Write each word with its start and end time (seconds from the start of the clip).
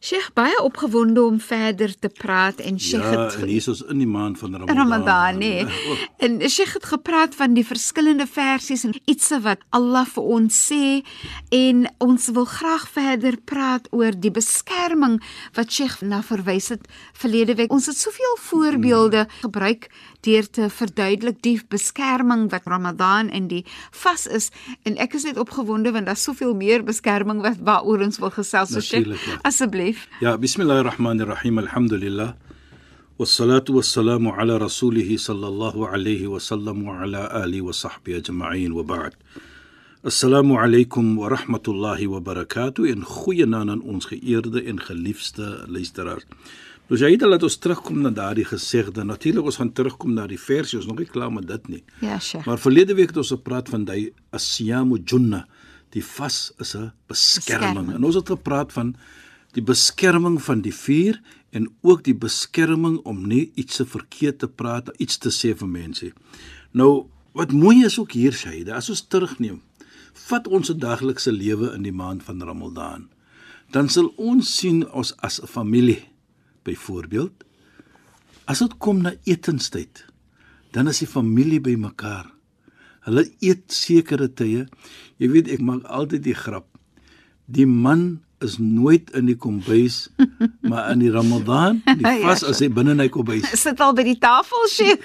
Sheikh 0.00 0.30
baie 0.32 0.62
opgewonde 0.62 1.22
om 1.22 1.40
verder 1.40 1.90
te 1.98 2.08
praat 2.08 2.60
en 2.62 2.80
Sheikh 2.80 3.02
Ja, 3.02 3.24
het 3.24 3.34
en 3.34 3.48
hier 3.48 3.56
is 3.56 3.68
ons 3.68 3.80
in 3.90 3.98
die 3.98 4.06
maand 4.06 4.38
van 4.38 4.52
Ramadan. 4.54 4.76
Ramadan 4.76 5.38
nee. 5.38 5.66
En 6.16 6.50
Sheikh 6.50 6.72
het 6.72 6.84
gepraat 6.84 7.34
van 7.34 7.54
die 7.54 7.66
verskillende 7.66 8.26
versies 8.26 8.84
en 8.84 8.94
iets 9.04 9.32
wat 9.42 9.64
Allah 9.74 10.06
vir 10.06 10.22
ons 10.22 10.60
sê 10.70 11.00
en 11.50 11.88
ons 11.98 12.28
wil 12.36 12.46
graag 12.46 12.86
verder 12.94 13.40
praat 13.44 13.90
oor 13.90 14.14
die 14.14 14.30
beskerming 14.30 15.18
wat 15.58 15.72
Sheikh 15.74 15.98
na 16.00 16.22
verwys 16.22 16.70
het 16.74 16.86
verlede 17.12 17.58
week. 17.58 17.72
Ons 17.72 17.90
het 17.90 17.98
soveel 17.98 18.38
voorbeelde 18.38 19.26
gebruik 19.40 19.90
deur 20.21 20.49
te 20.49 20.69
verduidelik 20.69 21.41
die 21.41 21.57
beskerming 21.69 22.49
wat 22.51 22.65
Ramadan 22.65 23.29
en 23.29 23.47
die 23.47 23.63
vas 23.91 24.27
is 24.27 24.49
en 24.83 24.97
ek 24.97 25.13
is 25.19 25.27
net 25.27 25.37
opgewonde 25.37 25.91
want 25.91 26.05
daar's 26.05 26.23
soveel 26.23 26.55
meer 26.55 26.83
beskerming 26.83 27.41
wat 27.41 27.59
waaroor 27.63 28.05
ons 28.05 28.19
wil 28.19 28.31
gesels 28.31 28.73
so 28.73 28.79
Sheikh. 28.79 29.07
Natuurlijk, 29.07 29.25
ja. 29.25 29.39
Asseblief. 29.41 30.07
Ja, 30.19 30.37
bismillahirrahmanirrahim. 30.37 31.57
Alhamdulillah. 31.57 32.33
والصلاة 33.19 33.63
والسلام 33.69 34.27
على 34.27 34.57
رسوله 34.57 35.17
صلى 35.17 35.47
الله 35.47 35.87
عليه 35.87 36.27
وسلم 36.27 36.87
وعلى 36.87 37.43
آله 37.45 37.61
وصحبه 37.61 38.17
أجمعين 38.17 38.71
وبعد 38.71 39.13
السلام 40.05 40.53
عليكم 40.53 41.17
ورحمة 41.17 41.65
الله 41.67 42.07
وبركاته 42.07 42.87
en 42.89 43.05
goeie 43.05 43.45
naam 43.45 43.69
aan 43.69 43.81
ons 43.81 44.05
geëerde 44.05 44.63
en 44.63 44.79
geliefde 44.79 45.65
luisteraars. 45.67 46.25
Dus 46.88 47.02
jy 47.04 47.10
het 47.12 47.24
laat 47.26 47.44
ons 47.44 47.58
terugkom 47.60 48.00
na 48.00 48.10
daardie 48.16 48.46
gesegde. 48.48 49.04
Natuurlik 49.04 49.44
ons 49.50 49.58
gaan 49.60 49.72
terugkom 49.76 50.14
na 50.16 50.24
die 50.28 50.40
versie, 50.40 50.78
ons 50.78 50.88
nog 50.88 51.02
nie 51.02 51.08
klaar 51.08 51.32
met 51.32 51.44
dit 51.48 51.68
nie. 51.68 51.82
Ja, 52.00 52.16
Sheikh. 52.16 52.46
Maar 52.48 52.60
verlede 52.62 52.96
week 52.96 53.12
het 53.12 53.20
ons 53.20 53.34
gepraat 53.34 53.68
van 53.68 53.84
die 53.88 54.08
asiyamu 54.32 55.02
junna. 55.04 55.44
Die 55.92 56.04
vas 56.04 56.52
is 56.58 56.74
'n 56.76 56.92
beskerming. 57.06 57.74
Beskerming. 57.74 57.94
En 57.96 58.04
ons 58.04 58.14
het 58.14 58.28
gepraat 58.28 58.72
van 58.72 58.96
die 59.52 59.62
beskerming 59.62 60.42
van 60.42 60.60
die 60.60 60.74
vuur 60.74 61.20
en 61.50 61.68
ook 61.80 62.04
die 62.04 62.14
beskerming 62.14 62.98
om 63.04 63.26
nie 63.26 63.50
iets 63.54 63.74
se 63.74 63.86
verkeerd 63.86 64.38
te 64.38 64.48
praat, 64.48 64.88
iets 64.98 65.18
te 65.18 65.30
sê 65.30 65.56
vir 65.56 65.68
mense. 65.68 66.12
Nou, 66.72 67.06
wat 67.32 67.52
mooi 67.52 67.84
is 67.84 67.98
ook 67.98 68.12
hier 68.12 68.32
Shaida, 68.32 68.76
as 68.76 68.90
ons 68.90 69.06
terugneem, 69.06 69.60
vat 70.12 70.46
ons 70.46 70.66
se 70.66 70.76
daglikse 70.76 71.32
lewe 71.32 71.72
in 71.74 71.82
die 71.82 71.92
maand 71.92 72.22
van 72.22 72.42
Ramadan. 72.42 73.08
Dan 73.70 73.88
sal 73.88 74.12
ons 74.16 74.56
sien 74.56 74.90
ons 74.90 75.16
as 75.16 75.40
'n 75.42 75.46
familie 75.46 76.06
byvoorbeeld 76.66 77.44
as 78.48 78.62
dit 78.64 78.74
kom 78.80 79.02
na 79.04 79.12
etenstyd, 79.28 80.06
dan 80.72 80.88
is 80.88 81.02
die 81.02 81.10
familie 81.10 81.60
bymekaar. 81.60 82.30
Hulle 83.04 83.26
eet 83.44 83.72
sekere 83.72 84.28
tye. 84.32 84.64
Jy 85.20 85.28
weet 85.32 85.50
ek 85.52 85.60
maak 85.64 85.84
altyd 85.84 86.24
die 86.24 86.36
grap. 86.36 86.66
Die 87.44 87.66
man 87.68 88.22
is 88.44 88.56
nooit 88.62 89.10
in 89.18 89.26
die 89.28 89.36
kombuis, 89.36 90.06
maar 90.70 90.92
in 90.92 91.02
die 91.02 91.10
Ramadan, 91.12 91.80
die 91.88 92.06
Ja, 92.06 92.14
vas 92.28 92.44
as 92.46 92.62
hy 92.62 92.68
binne 92.72 92.94
in 92.94 93.02
hy 93.02 93.08
kombuis. 93.12 93.48
Sit 93.64 93.82
al 93.84 93.96
by 93.98 94.04
die 94.06 94.18
tafel, 94.20 94.64
Sheikh. 94.72 95.04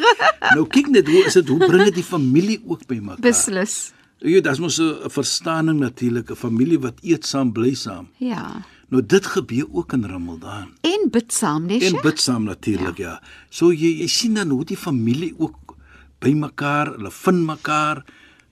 Nou 0.53 0.67
kyk 0.71 0.91
net 0.93 1.09
hoe 1.11 1.25
is 1.27 1.39
dit 1.39 1.51
hoe 1.51 1.59
bring 1.63 1.87
dit 1.89 1.99
die 1.99 2.07
familie 2.07 2.59
ook 2.63 2.85
bymekaar. 2.87 3.23
Beslis. 3.23 3.91
Jy 4.23 4.37
weet, 4.37 4.45
daar's 4.45 4.61
mos 4.63 4.79
'n 4.79 5.09
verstaaning 5.11 5.79
natuurlik, 5.79 6.31
'n 6.31 6.35
familie 6.35 6.79
wat 6.79 7.03
eet 7.03 7.25
saam, 7.25 7.51
bly 7.51 7.73
saam. 7.75 8.07
Ja. 8.17 8.63
Nou 8.87 9.05
dit 9.05 9.25
gebeur 9.25 9.67
ook 9.71 9.93
in 9.93 10.05
Ramadan. 10.05 10.71
En 10.81 11.07
bid 11.11 11.33
saam, 11.33 11.65
nee, 11.65 11.79
En 11.81 12.01
bid 12.01 12.19
saam 12.19 12.43
natuurlik, 12.43 12.97
ja. 12.97 13.09
ja. 13.09 13.21
So 13.49 13.71
jy 13.71 13.99
jy 13.99 14.07
sien 14.07 14.33
dan 14.33 14.49
hoe 14.49 14.65
die 14.65 14.77
familie 14.77 15.33
ook 15.37 15.75
bymekaar, 16.19 16.93
hulle 16.95 17.11
vind 17.11 17.45
mekaar. 17.45 18.05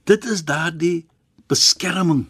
Dit 0.04 0.26
is 0.26 0.44
daardie 0.44 1.06
beskerming 1.48 2.26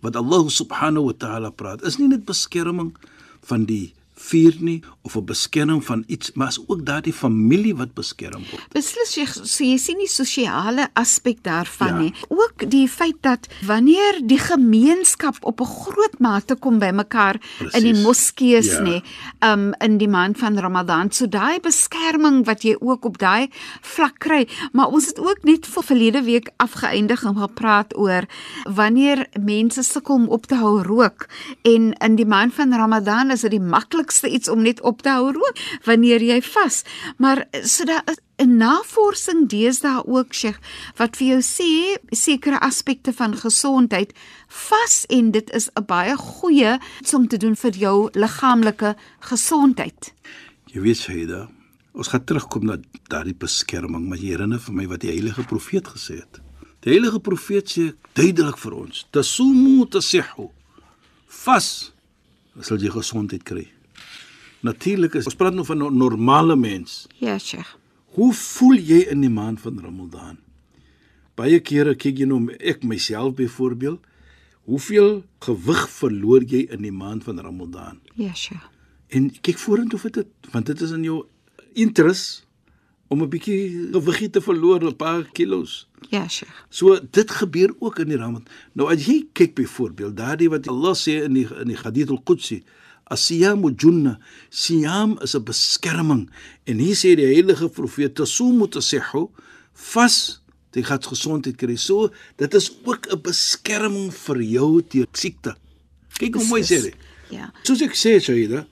wat 0.00 0.16
Allah 0.16 0.48
subhanahu 0.48 1.04
wa 1.04 1.12
ta'ala 1.12 1.50
praat. 1.50 1.82
Is 1.82 1.98
nie 1.98 2.08
net 2.08 2.24
beskerming 2.24 2.94
van 3.42 3.64
die 3.64 3.94
vuur 4.22 4.54
nie 4.60 4.80
of 5.02 5.16
'n 5.16 5.24
beskerming 5.24 5.84
van 5.84 6.04
iets, 6.06 6.32
maar 6.34 6.48
is 6.48 6.60
ook 6.66 6.84
daardie 6.86 7.12
familie 7.12 7.74
wat 7.76 7.94
beskerm 7.94 8.42
word. 8.50 8.66
Beslis 8.72 9.14
jy 9.14 9.26
so 9.26 9.64
jy 9.64 9.76
sien 9.78 9.98
die 9.98 10.08
sosiale 10.08 10.88
aspek 10.94 11.42
daarvan 11.42 11.88
Ja. 11.88 11.98
nie. 11.98 12.12
Ook 12.28 12.70
die 12.70 12.88
feit 12.88 13.16
dat 13.20 13.48
wanneer 13.66 14.20
die 14.24 14.38
gemeenskap 14.38 15.36
op 15.40 15.60
'n 15.60 15.64
groot 15.66 16.18
mate 16.18 16.54
kom 16.56 16.78
bymekaar 16.78 17.40
in 17.72 17.82
die 17.82 18.02
moskeeë 18.02 18.62
Ja. 18.62 18.80
nê, 18.80 19.02
um 19.40 19.74
in 19.80 19.98
die 19.98 20.08
maand 20.08 20.38
van 20.38 20.58
Ramadan, 20.58 21.10
so 21.12 21.26
daai 21.28 21.60
beskerming 21.60 22.44
wat 22.44 22.62
jy 22.62 22.76
ook 22.80 23.04
op 23.04 23.18
daai 23.18 23.48
vlak 23.80 24.18
kry, 24.18 24.48
maar 24.72 24.86
ons 24.88 25.06
het 25.06 25.18
ook 25.18 25.42
net 25.42 25.66
vir 25.66 25.82
verlede 25.82 26.22
week 26.22 26.50
afgeëindig 26.56 27.24
en 27.24 27.36
gepraat 27.36 27.96
oor 27.96 28.22
wanneer 28.64 29.26
mense 29.40 29.82
sukkel 29.82 30.14
om 30.14 30.28
op 30.28 30.46
te 30.46 30.54
hou 30.54 30.82
rook 30.82 31.26
en 31.62 31.92
in 31.92 32.16
die 32.16 32.26
maand 32.26 32.54
van 32.54 32.72
Ramadan 32.72 33.30
is 33.30 33.40
dit 33.40 33.50
die 33.50 33.60
maklikste 33.60 34.11
iets 34.20 34.48
om 34.48 34.62
net 34.62 34.80
op 34.80 35.02
te 35.02 35.08
hou 35.08 35.32
rook 35.32 35.56
wanneer 35.84 36.22
jy 36.22 36.42
vas. 36.42 36.82
Maar 37.18 37.46
so 37.62 37.84
daar 37.84 38.02
is 38.06 38.20
'n 38.42 38.56
navorsing 38.56 39.48
deesdae 39.48 40.06
ook 40.06 40.34
Sheikh 40.34 40.58
wat 40.96 41.16
vir 41.16 41.26
jou 41.26 41.42
sê 41.42 41.70
sekere 42.10 42.60
aspekte 42.60 43.12
van 43.12 43.36
gesondheid 43.36 44.12
vas 44.48 45.04
en 45.08 45.30
dit 45.30 45.50
is 45.50 45.70
'n 45.74 45.84
baie 45.86 46.16
goeie 46.16 46.78
iets 47.00 47.14
om 47.14 47.28
te 47.28 47.36
doen 47.36 47.56
vir 47.56 47.70
jou 47.70 48.08
liggaamlike 48.12 48.96
gesondheid. 49.20 50.12
Jy 50.66 50.80
weet 50.80 50.96
Shaida, 50.96 51.48
ons 51.92 52.08
gaan 52.08 52.24
terugkom 52.24 52.64
na 52.64 52.76
daardie 53.08 53.34
beskerming, 53.34 54.08
maar 54.08 54.18
jy 54.18 54.32
herinner 54.32 54.60
vir 54.60 54.74
my 54.74 54.86
wat 54.86 55.00
die 55.00 55.10
heilige 55.10 55.42
profeet 55.42 55.88
gesê 55.88 56.14
het. 56.14 56.40
Die 56.80 56.90
heilige 56.90 57.20
profeet 57.20 57.70
sê 57.70 57.92
duidelik 58.12 58.58
vir 58.58 58.72
ons: 58.74 59.06
"Tasumu 59.10 59.86
tasihhu." 59.86 60.50
Vas, 61.26 61.92
sal 62.60 62.78
jy 62.78 62.90
gesondheid 62.90 63.42
kry. 63.42 63.71
Natuurlik 64.62 65.16
is 65.18 65.26
ons 65.26 65.34
praat 65.38 65.54
nou 65.54 65.64
van 65.66 65.82
'n 65.82 65.96
normale 65.98 66.56
mens. 66.56 67.06
Ja, 67.18 67.38
Sheikh. 67.38 67.76
Hoe 68.14 68.32
voel 68.32 68.76
jy 68.76 68.98
in 69.10 69.20
die 69.20 69.30
maand 69.30 69.60
van 69.60 69.80
Ramadan? 69.80 70.38
Baie 71.34 71.60
kere 71.60 71.94
kyk 71.94 72.18
jy 72.18 72.26
nou 72.26 72.52
ek 72.60 72.84
myself 72.84 73.34
byvoorbeeld, 73.34 74.00
hoeveel 74.64 75.24
gewig 75.40 75.90
verloor 75.90 76.44
jy 76.44 76.66
in 76.70 76.82
die 76.82 76.92
maand 76.92 77.24
van 77.24 77.40
Ramadan? 77.40 78.00
Ja, 78.14 78.34
Sheikh. 78.34 78.68
En 79.08 79.30
kyk 79.40 79.58
vorentoe 79.58 79.98
vir 79.98 80.10
dit, 80.10 80.26
want 80.52 80.66
dit 80.66 80.80
is 80.80 80.90
in 80.90 81.02
jou 81.02 81.24
interest 81.74 82.46
om 83.08 83.22
'n 83.22 83.28
bietjie 83.28 83.90
gewiggie 83.92 84.30
te 84.30 84.40
verloor, 84.40 84.84
'n 84.84 84.96
paar 84.96 85.24
kilos. 85.32 85.88
Ja, 86.10 86.28
Sheikh. 86.28 86.66
So 86.68 87.00
dit 87.10 87.30
gebeur 87.30 87.74
ook 87.78 87.98
in 87.98 88.08
die 88.08 88.16
Ramadan. 88.16 88.46
Nou 88.72 88.92
as 88.92 89.06
jy 89.06 89.26
kyk 89.32 89.54
byvoorbeeld 89.54 90.16
daardie 90.16 90.48
wat 90.48 90.68
Allah 90.68 90.94
sê 90.94 91.24
in 91.24 91.32
die 91.32 91.48
in 91.60 91.68
die 91.68 91.76
Hadith 91.76 92.10
al-Qudsi, 92.10 92.62
as-siyamu 93.12 93.74
junna, 93.76 94.18
siyam 94.50 95.18
is 95.22 95.34
'n 95.34 95.44
beskerming. 95.44 96.30
En 96.66 96.78
hier 96.78 96.96
sê 96.96 97.16
die 97.16 97.28
heilige 97.34 97.68
profeet 97.68 98.14
tasumu 98.14 98.66
tasihhu, 98.68 99.28
vas 99.92 100.42
jy 100.72 100.82
gaan 100.82 101.02
gesondheid 101.04 101.56
kry. 101.56 101.76
So 101.76 102.10
dit 102.36 102.54
is 102.54 102.70
ook 102.84 103.06
'n 103.12 103.20
beskerming 103.22 104.12
vir 104.12 104.42
jou 104.42 104.82
teen 104.82 105.06
siekte. 105.12 105.56
Kyk 106.18 106.34
hoe 106.34 106.46
mooi 106.46 106.62
sê 106.62 106.82
dit. 106.82 106.96
Ja. 107.30 107.52
Soos 107.62 107.80
ek 107.82 107.94
sê, 107.94 108.20
Shaida, 108.20 108.66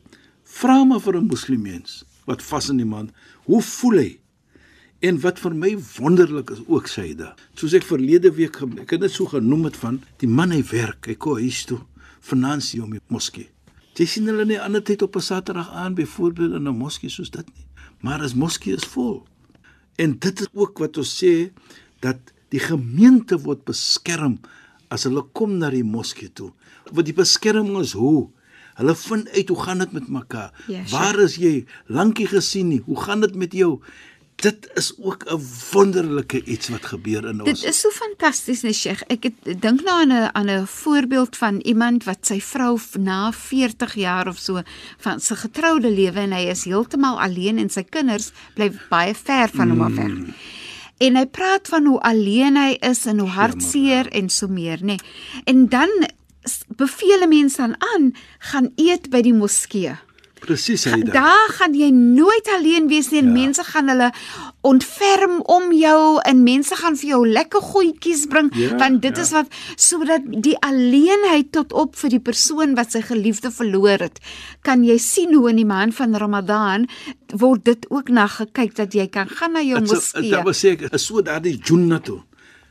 vra 0.44 0.84
maar 0.84 1.00
vir 1.00 1.16
'n 1.16 1.26
moslimmens 1.26 2.04
wat 2.26 2.43
vas 2.43 2.69
in 2.69 2.76
die 2.76 2.86
maand, 2.86 3.10
hoe 3.44 3.62
voel 3.62 3.98
hy? 3.98 4.19
En 5.00 5.20
wat 5.20 5.38
vir 5.38 5.54
my 5.54 5.76
wonderlik 5.98 6.50
is 6.50 6.60
ook 6.66 6.86
Shaida. 6.88 7.34
Soos 7.54 7.72
ek 7.72 7.84
verlede 7.84 8.31
week 8.34 8.60
ek 8.78 8.90
het 8.90 9.00
dit 9.00 9.10
so 9.10 9.26
genoem 9.26 9.64
het 9.64 9.76
van 9.76 10.02
die 10.19 10.28
man 10.28 10.50
hy 10.50 10.62
werk, 10.62 11.06
hy 11.06 11.14
kom 11.14 11.40
huis 11.40 11.64
toe, 11.64 11.81
vanaand 12.20 12.75
om 12.82 12.90
die 12.90 13.00
moskee. 13.08 13.48
Jy 14.00 14.06
sien 14.08 14.31
hulle 14.31 14.47
nie 14.49 14.56
ander 14.61 14.81
tyd 14.81 15.02
op 15.05 15.17
'n 15.17 15.20
Saterdag 15.20 15.70
aan 15.76 15.94
byvoorbeeld 15.94 16.55
in 16.56 16.69
'n 16.69 16.76
moskee 16.76 17.11
soos 17.11 17.31
dit 17.31 17.47
nie. 17.55 17.67
maar 18.00 18.23
as 18.23 18.35
moskee 18.35 18.75
is 18.75 18.85
vol. 18.85 19.26
En 19.97 20.19
dit 20.19 20.41
is 20.41 20.49
ook 20.55 20.79
wat 20.79 20.97
ons 20.97 21.25
sê 21.25 21.52
dat 22.00 22.17
die 22.49 22.61
gemeente 22.61 23.38
word 23.38 23.64
beskerm 23.64 24.41
as 24.88 25.05
hulle 25.05 25.23
kom 25.32 25.58
na 25.58 25.70
die 25.70 25.85
moskee 25.85 26.32
toe. 26.32 26.52
Want 26.93 27.06
die 27.06 27.14
beskerming 27.14 27.79
is 27.81 27.93
hoe 27.93 28.31
Hulle 28.81 28.94
vind 28.97 29.29
uit 29.29 29.49
hoe 29.49 29.62
gaan 29.62 29.79
dit 29.79 29.93
met 29.93 30.08
mekaar? 30.08 30.53
Ja, 30.67 30.87
sure. 30.87 30.91
Waar 30.91 31.19
is 31.20 31.35
jy? 31.37 31.67
Lankie 31.87 32.26
gesien 32.26 32.69
nie. 32.69 32.81
Hoe 32.87 32.96
gaan 33.00 33.20
dit 33.20 33.35
met 33.35 33.53
jou? 33.53 33.81
Dit 34.40 34.70
is 34.75 34.92
ook 34.98 35.25
'n 35.25 35.40
wonderlike 35.72 36.44
iets 36.44 36.69
wat 36.69 36.87
gebeur 36.87 37.25
in 37.28 37.40
ons. 37.40 37.60
Dit 37.60 37.70
is 37.70 37.81
so 37.81 37.90
fantasties, 37.90 38.62
nee 38.62 38.72
Sheikh. 38.72 39.02
Ek 39.06 39.22
het 39.22 39.60
dink 39.60 39.82
nou 39.82 40.00
aan 40.00 40.12
'n 40.12 40.31
aan 40.32 40.50
'n 40.50 40.66
voorbeeld 40.66 41.37
van 41.37 41.60
iemand 41.60 42.04
wat 42.04 42.26
sy 42.26 42.40
vrou 42.40 42.78
na 42.98 43.32
40 43.32 43.94
jaar 43.94 44.28
of 44.28 44.37
so 44.38 44.62
van 44.98 45.20
sy 45.20 45.34
getroude 45.34 45.90
lewe 45.90 46.20
en 46.20 46.32
hy 46.32 46.48
is 46.48 46.64
heeltemal 46.64 47.20
alleen 47.20 47.58
en 47.58 47.70
sy 47.70 47.82
kinders 47.82 48.32
bly 48.54 48.72
baie 48.88 49.14
ver 49.14 49.48
van 49.48 49.70
hom 49.70 49.81
af 49.81 49.94
weg. 49.94 50.08
Mm. 50.08 50.34
En 50.96 51.16
hy 51.16 51.26
praat 51.26 51.69
van 51.69 51.86
hoe 51.86 52.00
alleen 52.00 52.56
hy 52.56 52.76
is 52.81 53.06
en 53.06 53.19
hoe 53.19 53.28
hartseer 53.28 54.08
en 54.08 54.28
so 54.28 54.48
meer, 54.48 54.78
nê. 54.78 54.84
Nee. 54.84 55.00
En 55.44 55.69
dan 55.69 55.88
beveel 56.76 57.26
mense 57.28 57.56
dan 57.56 57.75
aan 57.78 58.12
gaan 58.38 58.72
eet 58.76 59.10
by 59.10 59.20
die 59.25 59.34
moskee. 59.34 59.96
Presies 60.40 60.87
dit. 60.88 61.12
Daar 61.12 61.52
gaan 61.56 61.75
jy 61.76 61.90
nooit 61.92 62.48
alleen 62.56 62.88
wees 62.88 63.10
nie 63.12 63.22
ja. 63.22 63.31
mense 63.31 63.64
gaan 63.64 63.88
hulle 63.92 64.10
ontferm 64.66 65.40
om 65.40 65.72
jou 65.72 66.20
en 66.28 66.42
mense 66.44 66.76
gaan 66.76 66.96
vir 67.00 67.08
jou 67.12 67.20
lekker 67.28 67.64
goedjies 67.64 68.26
bring 68.32 68.48
ja, 68.56 68.76
want 68.81 69.02
dit 69.04 69.16
ja. 69.16 69.22
is 69.22 69.32
wat 69.37 69.58
sodat 69.76 70.25
die 70.44 70.56
alleenheid 70.64 71.52
tot 71.52 71.72
op 71.72 71.96
vir 72.00 72.16
die 72.16 72.22
persoon 72.31 72.75
wat 72.78 72.96
sy 72.96 73.04
geliefde 73.04 73.52
verloor 73.54 74.06
het. 74.06 74.20
Kan 74.66 74.84
jy 74.84 74.98
sien 75.00 75.37
hoe 75.37 75.50
in 75.52 75.60
die 75.60 75.69
maand 75.69 75.96
van 75.96 76.16
Ramadan 76.16 76.88
word 77.36 77.64
dit 77.69 77.86
ook 77.90 78.08
na 78.08 78.26
gekyk 78.31 78.75
dat 78.81 78.96
jy 78.96 79.06
kan 79.12 79.28
gaan 79.28 79.56
na 79.56 79.64
jou 79.64 79.81
moskee. 79.84 80.31
Dit 80.32 80.44
was 80.44 80.64
seker 80.64 80.98
so 80.98 81.22
daardie 81.25 81.56
junnatu 81.56 82.20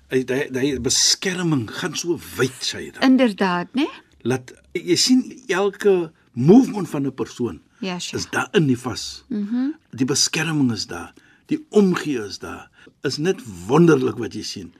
hy 0.09 0.23
hy 0.57 0.69
beskerming 0.81 1.67
gaan 1.79 1.95
so 1.97 2.17
wyd 2.37 2.55
sê 2.65 2.87
dit. 2.89 3.01
Inderdaad, 3.05 3.69
né? 3.77 3.85
Laat 4.27 4.53
jy 4.73 4.97
sien 4.99 5.21
elke 5.47 6.11
movement 6.33 6.89
van 6.89 7.05
'n 7.05 7.13
persoon 7.13 7.61
ja, 7.79 7.99
sure. 7.99 8.17
is 8.17 8.29
daar 8.29 8.47
in 8.51 8.67
die 8.67 8.77
vas. 8.77 9.23
Mhm. 9.27 9.55
Mm 9.55 9.73
die 9.89 10.05
beskerming 10.05 10.71
is 10.71 10.85
daar. 10.87 11.13
Die 11.45 11.65
omgee 11.69 12.21
is 12.21 12.39
daar. 12.39 12.69
Is 13.01 13.17
net 13.17 13.41
wonderlik 13.67 14.17
wat 14.17 14.33
jy 14.33 14.41
sien. 14.41 14.73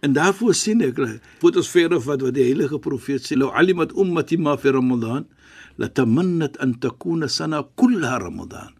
En 0.00 0.12
daarvoor 0.12 0.54
sien 0.54 0.82
ek 0.84 0.98
wat 1.40 1.56
ons 1.56 1.70
verder 1.70 2.00
wat 2.04 2.20
wat 2.20 2.34
die 2.34 2.44
heilige 2.44 2.78
profeet 2.78 3.22
sê, 3.24 3.36
"Lau 3.36 3.48
alimat 3.54 3.92
ummati 3.96 4.36
ma 4.36 4.56
fi 4.56 4.68
ramadan, 4.68 5.26
la 5.76 5.88
tamannat 5.88 6.58
an 6.58 6.78
takuna 6.78 7.28
sana 7.28 7.62
kull 7.76 8.00
ramadan." 8.00 8.74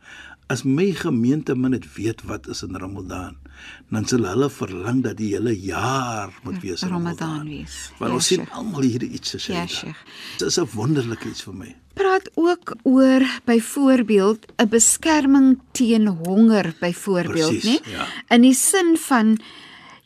As 0.47 0.63
my 0.65 0.93
gemeente 0.93 1.55
min 1.55 1.71
dit 1.71 1.87
weet 1.95 2.23
wat 2.29 2.49
is 2.49 2.63
in 2.63 2.77
Ramadan, 2.77 3.37
dan 3.91 4.07
sal 4.07 4.27
hulle 4.27 4.49
verlang 4.51 5.03
dat 5.03 5.17
die 5.17 5.33
hele 5.35 5.55
jaar 5.55 6.33
moet 6.43 6.61
wees 6.63 6.83
Ramadan, 6.83 7.29
Ramadan 7.29 7.49
wees. 7.49 7.77
Want 7.99 8.11
ja, 8.11 8.15
ons 8.15 8.27
sien 8.27 8.45
almal 8.51 8.83
hier 8.83 9.03
iets 9.03 9.31
te 9.31 9.39
sê. 9.39 9.55
Ja, 9.55 9.95
dit 10.39 10.49
is 10.49 10.59
'n 10.59 10.69
wonderlike 10.75 11.29
iets 11.29 11.43
vir 11.43 11.55
my. 11.55 11.77
Praat 11.95 12.31
ook 12.35 12.75
oor 12.83 13.23
byvoorbeeld 13.45 14.53
'n 14.57 14.69
beskerming 14.69 15.61
teen 15.73 16.07
honger 16.07 16.75
byvoorbeeld, 16.81 17.63
né? 17.63 17.79
Ja. 17.91 18.07
In 18.29 18.41
die 18.41 18.55
sin 18.55 18.97
van 18.99 19.39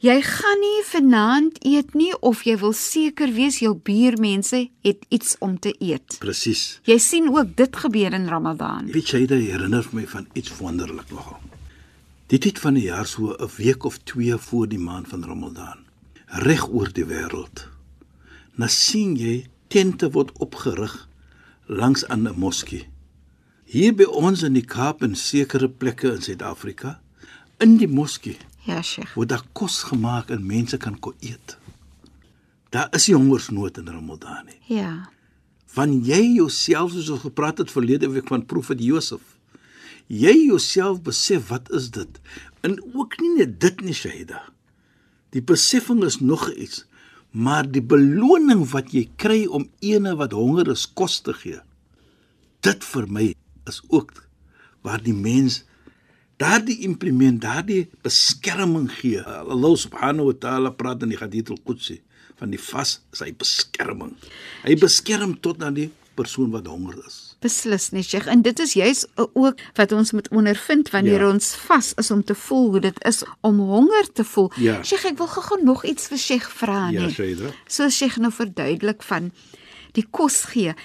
Jy 0.07 0.21
gaan 0.23 0.61
nie 0.63 0.83
vanaand 0.87 1.57
eet 1.67 1.95
nie 1.99 2.13
of 2.29 2.45
jy 2.47 2.55
wil 2.61 2.75
seker 2.77 3.33
wees 3.35 3.57
jou 3.59 3.73
buurmense 3.89 4.61
het 4.87 5.03
iets 5.11 5.35
om 5.43 5.57
te 5.59 5.73
eet. 5.83 6.19
Presies. 6.23 6.79
Jy 6.87 6.99
sien 7.03 7.27
ook 7.33 7.57
dit 7.59 7.79
gebeur 7.83 8.15
in 8.15 8.29
Ramadan. 8.31 8.87
Weet 8.95 9.11
jy, 9.11 9.25
dit 9.27 9.49
herinner 9.49 9.89
my 9.97 10.05
van 10.07 10.29
iets 10.39 10.55
wonderlik 10.61 11.11
nogal. 11.11 11.41
Die 12.31 12.39
tyd 12.39 12.63
van 12.63 12.79
die 12.79 12.87
jaar 12.87 13.07
so 13.07 13.35
'n 13.35 13.51
week 13.57 13.85
of 13.85 13.99
2 14.05 14.39
voor 14.39 14.69
die 14.69 14.79
maand 14.79 15.09
van 15.09 15.25
Ramadan. 15.25 15.83
Reg 16.27 16.69
oor 16.69 16.93
die 16.93 17.07
wêreld. 17.07 17.67
Nou 18.55 18.71
sien 18.71 19.17
jy 19.17 19.47
tente 19.69 20.11
word 20.11 20.31
opgerig 20.39 21.09
langs 21.67 22.07
aan 22.07 22.29
'n 22.29 22.39
moskee. 22.39 22.87
Hier 23.65 23.95
by 23.95 24.05
ons 24.05 24.43
in 24.43 24.53
die 24.53 24.67
Kaap 24.67 25.03
en 25.03 25.15
sekere 25.17 25.69
plekke 25.69 26.13
in 26.13 26.23
Suid-Afrika 26.23 27.01
in 27.59 27.77
die 27.77 27.89
moskee 27.89 28.37
Ja, 28.67 28.83
Sheikh. 28.83 29.15
Word 29.15 29.31
daar 29.31 29.45
kos 29.55 29.85
gemaak 29.87 30.33
en 30.35 30.47
mense 30.47 30.79
kan 30.83 30.99
ko 30.99 31.15
eet. 31.23 31.55
Daar 32.75 32.91
is 32.99 33.07
nie 33.07 33.15
hongersnood 33.15 33.79
in 33.79 33.93
Ramadan 33.95 34.49
nie. 34.49 34.59
Ja. 34.79 35.07
Van 35.77 35.93
jy 36.05 36.19
jouself 36.41 36.91
soos 36.95 37.13
ons 37.15 37.23
gepraat 37.29 37.63
het 37.63 37.71
verlede 37.71 38.11
week 38.11 38.27
van 38.33 38.47
profet 38.51 38.83
Josef. 38.83 39.23
Jy 40.11 40.35
jouself 40.49 40.99
besef 41.07 41.49
wat 41.51 41.71
is 41.75 41.91
dit? 41.95 42.21
En 42.67 42.79
ook 42.95 43.15
nie 43.23 43.33
net 43.37 43.57
dit 43.63 43.87
nie, 43.87 43.95
Shaida. 43.95 44.43
Die 45.35 45.43
besefing 45.43 46.03
is 46.07 46.19
nog 46.21 46.49
iets, 46.55 46.85
maar 47.31 47.67
die 47.71 47.83
beloning 47.83 48.65
wat 48.73 48.95
jy 48.95 49.07
kry 49.21 49.45
om 49.47 49.69
ene 49.85 50.15
wat 50.19 50.35
honger 50.35 50.71
is 50.75 50.87
kos 50.87 51.21
te 51.23 51.35
gee. 51.39 51.63
Dit 52.67 52.87
vir 52.87 53.07
my 53.11 53.27
is 53.71 53.83
ook 53.89 54.25
waar 54.87 55.03
die 55.03 55.15
mens 55.15 55.63
daardie 56.41 56.81
implement, 56.85 57.41
daardie 57.41 57.87
beskerming 58.05 58.91
gee. 58.93 59.23
Allah 59.25 59.77
subhanahu 59.77 60.33
wa 60.33 60.37
ta'ala 60.41 60.73
praat 60.77 61.03
in 61.07 61.15
die 61.15 61.21
hadith 61.21 61.53
al-Qudsi 61.55 62.01
van 62.37 62.53
die 62.53 62.61
vas 62.61 62.99
sy 63.17 63.31
beskerming. 63.33 64.13
Hy 64.67 64.77
beskerm 64.81 65.37
tot 65.41 65.63
aan 65.65 65.79
die 65.79 65.91
persoon 66.17 66.51
wat 66.53 66.69
honger 66.69 66.97
is. 67.05 67.37
Beslis 67.45 67.91
nie, 67.93 68.03
Sheikh. 68.05 68.29
En 68.33 68.43
dit 68.45 68.61
is 68.65 68.73
juis 68.77 69.03
ook 69.17 69.61
wat 69.77 69.93
ons 69.93 70.13
moet 70.17 70.29
ondervind 70.33 70.91
wanneer 70.95 71.27
ja. 71.27 71.31
ons 71.35 71.51
vas 71.67 71.93
is 72.01 72.11
om 72.11 72.25
te 72.25 72.37
voel 72.47 72.71
hoe 72.77 72.83
dit 72.89 73.01
is 73.09 73.23
om 73.45 73.61
honger 73.69 74.09
te 74.13 74.25
voel. 74.25 74.51
Ja. 74.61 74.79
Sheikh, 74.85 75.05
ek 75.13 75.21
wil 75.21 75.31
gou 75.33 75.61
nog 75.65 75.85
iets 75.85 76.09
vir 76.13 76.21
Sheikh 76.21 76.49
vra 76.61 76.89
nie. 76.91 77.01
Ja, 77.01 77.13
Shaida. 77.13 77.53
So 77.69 77.89
Sheikh 77.93 78.17
nou 78.23 78.33
verduidelik 78.33 79.05
van 79.09 79.31
die 79.97 80.05
kos 80.11 80.43
gee. 80.53 80.77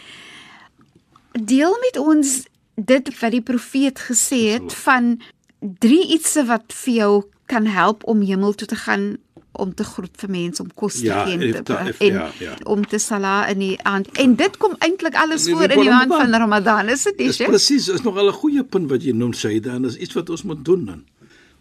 Deel 1.31 1.75
met 1.87 1.99
ons 1.99 2.41
dit 2.75 3.11
wat 3.19 3.35
die 3.35 3.43
profeet 3.45 3.99
gesê 4.09 4.41
het 4.55 4.75
van 4.83 5.15
drie 5.61 6.07
ietsse 6.15 6.45
wat 6.49 6.73
vir 6.83 6.93
jou 6.93 7.13
kan 7.45 7.67
help 7.69 8.03
om 8.09 8.21
hemel 8.25 8.53
toe 8.57 8.67
te 8.67 8.75
gaan 8.75 9.17
om 9.51 9.73
te 9.75 9.83
groet 9.83 10.13
vir 10.21 10.31
mense 10.31 10.63
om 10.63 10.69
kos 10.79 11.01
te 11.01 11.09
ja, 11.09 11.23
gee 11.27 11.51
en, 11.51 11.67
en 11.67 12.13
ja, 12.13 12.27
ja. 12.39 12.53
om 12.71 12.85
te 12.87 12.97
sala 13.01 13.47
in 13.51 13.59
die 13.59 13.75
aand. 13.87 14.07
En 14.23 14.35
dit 14.39 14.57
kom 14.57 14.77
eintlik 14.79 15.17
alles 15.19 15.49
voor 15.49 15.67
in 15.67 15.83
die 15.83 15.89
maand 15.91 16.13
van 16.13 16.37
Ramadan, 16.43 16.89
is 16.89 17.03
dit 17.09 17.19
nie? 17.19 17.31
Presies, 17.51 17.89
is 17.91 18.05
nog 18.07 18.15
'n 18.15 18.31
goeie 18.31 18.63
punt 18.63 18.89
wat 18.89 19.03
jy 19.03 19.11
noem 19.11 19.33
Saida 19.33 19.75
en 19.75 19.85
is 19.85 19.97
iets 19.97 20.15
wat 20.15 20.29
ons 20.29 20.43
moet 20.43 20.65
doen 20.65 20.85
dan. 20.85 21.03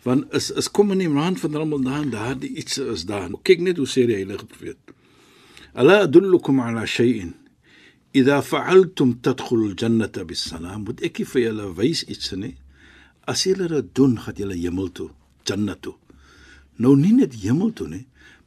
Want 0.02 0.32
is 0.32 0.50
is 0.50 0.70
kom 0.70 0.92
in 0.92 0.98
die 0.98 1.08
maand 1.08 1.40
van 1.40 1.56
Ramadan 1.56 2.10
daar 2.10 2.38
die 2.38 2.54
iets 2.54 2.78
is 2.78 3.04
daar. 3.04 3.28
Kyk 3.42 3.60
net 3.60 3.76
hoe 3.76 3.86
sê 3.86 4.06
die 4.06 4.16
heilige 4.22 4.46
profeet. 4.46 4.78
Ala 5.74 6.00
adullukum 6.06 6.60
ala 6.60 6.86
shay'in 6.86 7.34
idha 8.12 8.42
fa'altum 8.42 9.20
tadkhulul 9.20 9.74
jannata 9.74 10.24
bis 10.24 10.48
salam. 10.48 10.84
Moet 10.84 11.02
ek 11.02 11.26
vir 11.26 11.42
julle 11.42 11.74
wys 11.74 12.04
iets 12.04 12.32
nie? 12.32 12.56
As 13.30 13.46
julle 13.46 13.68
dit 13.70 13.90
doen, 13.94 14.16
gaan 14.18 14.38
julle 14.38 14.56
hemel 14.58 14.90
toe, 14.96 15.10
Jannah 15.46 15.78
toe. 15.78 15.94
Nou 16.82 16.96
nie 16.98 17.12
net 17.14 17.36
hemel 17.42 17.72
toe 17.76 17.86
nie, 17.90 18.04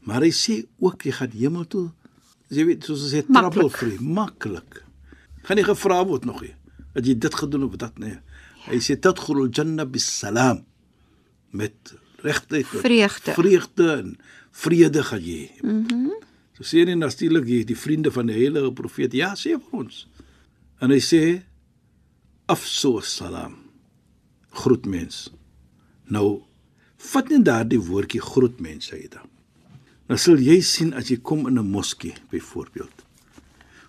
maar 0.08 0.26
hy 0.26 0.32
sê 0.36 0.64
ook 0.84 1.06
jy 1.08 1.14
gaan 1.20 1.36
hemel 1.38 1.68
toe. 1.72 1.88
Jy 2.54 2.66
weet, 2.68 2.88
soos 2.88 3.06
hy 3.08 3.22
sê 3.22 3.24
trouble 3.30 3.70
free, 3.74 4.00
maklik. 4.02 4.82
Gaan 5.48 5.60
nie 5.60 5.68
gevra 5.68 6.02
word 6.08 6.28
nog 6.28 6.44
nie. 6.44 6.54
Dat 6.94 7.08
jy 7.08 7.16
dit 7.18 7.40
gedoen 7.40 7.66
of 7.68 7.78
dat 7.82 7.98
nie. 8.02 8.16
Hy 8.68 8.80
sê 8.84 8.98
tadkhulul 9.00 9.50
jannah 9.54 9.88
bis 9.90 10.06
salam 10.08 10.62
met 11.54 11.96
regte 12.24 12.64
vreugde. 12.68 13.36
Vreugde 13.38 13.90
en 13.98 14.14
vrede 14.64 15.04
gaan 15.10 15.24
jy. 15.24 15.50
Mhm. 15.62 16.04
Mm 16.04 16.22
so 16.54 16.62
sê 16.70 16.84
hy 16.86 16.94
natuurlik 16.94 17.48
jy 17.50 17.64
die 17.66 17.76
vriende 17.76 18.12
van 18.14 18.28
die 18.30 18.36
heilige 18.38 18.70
profeet 18.78 19.16
ja 19.18 19.32
sê 19.34 19.56
vir 19.58 19.80
ons. 19.80 20.04
En 20.86 20.94
hy 20.94 21.00
sê 21.02 21.42
afso 22.46 23.00
salam 23.02 23.63
groet 24.54 24.86
mens. 24.86 25.28
Nou 26.12 26.42
vat 27.12 27.30
net 27.34 27.46
daardie 27.46 27.82
woordjie 27.82 28.22
groet 28.22 28.60
mens 28.64 28.90
dan. 28.90 29.30
Nou 30.08 30.20
sal 30.20 30.42
jy 30.44 30.60
sien 30.62 30.94
as 30.94 31.10
jy 31.10 31.18
kom 31.18 31.48
in 31.48 31.60
'n 31.60 31.72
moskee 31.72 32.14
byvoorbeeld. 32.30 33.06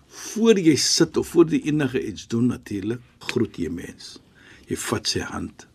Voor 0.07 0.59
jy 0.59 0.75
sit 0.75 1.17
of 1.17 1.27
voor 1.27 1.49
jy 1.49 1.61
enige 1.63 2.07
iets 2.07 2.27
doen 2.27 2.47
natuurlik, 2.47 3.01
groet 3.19 3.57
jy 3.57 3.69
mens. 3.69 4.19
Jy 4.67 4.75
vat 4.75 5.07
sy 5.07 5.19
hand. 5.19 5.67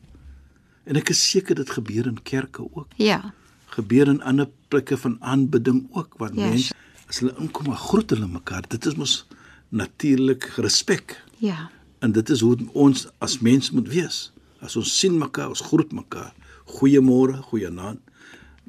En 0.85 0.97
ek 0.97 1.11
is 1.11 1.31
seker 1.31 1.55
dit 1.55 1.71
gebeur 1.71 2.07
in 2.07 2.23
kerke 2.23 2.63
ook. 2.63 2.89
Ja. 2.97 3.35
Gebeur 3.67 4.09
in 4.09 4.23
ander 4.23 4.49
plekke 4.69 4.97
van 4.97 5.17
aanbidding 5.21 5.89
ook 5.93 6.15
waar 6.19 6.35
ja, 6.35 6.49
mense 6.49 6.75
as 7.09 7.19
hulle 7.19 7.35
inkom, 7.39 7.75
groet 7.75 8.11
hulle 8.11 8.27
mekaar. 8.27 8.67
Dit 8.69 8.87
is 8.87 8.95
mos 8.95 9.27
natuurlik 9.69 10.45
respek. 10.57 11.25
Ja. 11.39 11.71
En 11.99 12.13
dit 12.13 12.31
is 12.31 12.41
hoe 12.41 12.57
ons 12.73 13.07
as 13.19 13.39
mens 13.39 13.71
moet 13.71 13.89
wees. 13.89 14.33
As 14.61 14.77
ons 14.77 14.93
sien 14.99 15.17
mekaar, 15.19 15.49
ons 15.49 15.65
groet 15.71 15.93
mekaar. 15.93 16.35
Goeiemôre, 16.65 17.41
goeienaand. 17.51 18.01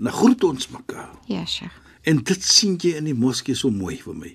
Nou 0.02 0.14
groet 0.16 0.44
ons 0.44 0.70
mekaar. 0.74 1.12
Ja, 1.28 1.46
Sheikh. 1.46 1.76
En 2.08 2.24
dit 2.26 2.44
sien 2.44 2.78
jy 2.82 2.96
in 2.98 3.06
die 3.12 3.18
moskee 3.18 3.56
so 3.56 3.70
mooi 3.70 4.00
vir 4.02 4.16
my. 4.18 4.32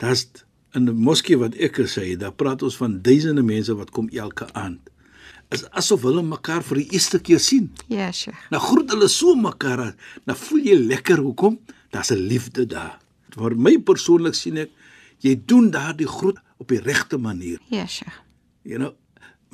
Daar's 0.00 0.26
in 0.74 0.88
die 0.88 0.94
moskee 0.96 1.36
wat 1.38 1.54
ek 1.62 1.82
gesê 1.82 2.10
het, 2.12 2.22
daar 2.22 2.34
praat 2.34 2.64
ons 2.66 2.76
van 2.80 2.96
duisende 3.04 3.44
mense 3.46 3.74
wat 3.76 3.92
kom 3.94 4.08
elke 4.08 4.48
aand. 4.54 4.80
is 5.54 5.64
asof 5.78 6.02
hulle 6.06 6.22
mekaar 6.26 6.64
vir 6.66 6.80
die 6.82 6.96
eerste 6.96 7.20
keer 7.22 7.40
sien. 7.42 7.68
Ja, 7.92 8.10
Sheikh. 8.12 8.38
Nou 8.50 8.60
groet 8.62 8.90
hulle 8.94 9.08
so 9.12 9.36
mekaar, 9.38 9.92
nou 10.26 10.36
voel 10.46 10.68
jy 10.70 10.78
lekker 10.80 11.22
hoekom? 11.22 11.58
Daar's 11.94 12.10
'n 12.10 12.26
liefde 12.30 12.66
daar. 12.66 12.98
Vir 13.34 13.56
my 13.56 13.78
persoonlik 13.78 14.34
sien 14.34 14.56
ek 14.56 14.70
jy 15.20 15.34
doen 15.46 15.70
daardie 15.70 16.06
groet 16.06 16.38
op 16.58 16.68
die 16.68 16.80
regte 16.80 17.18
manier. 17.18 17.58
Ja, 17.70 17.86
Sheikh. 17.86 18.22
You 18.62 18.78
know, 18.78 18.94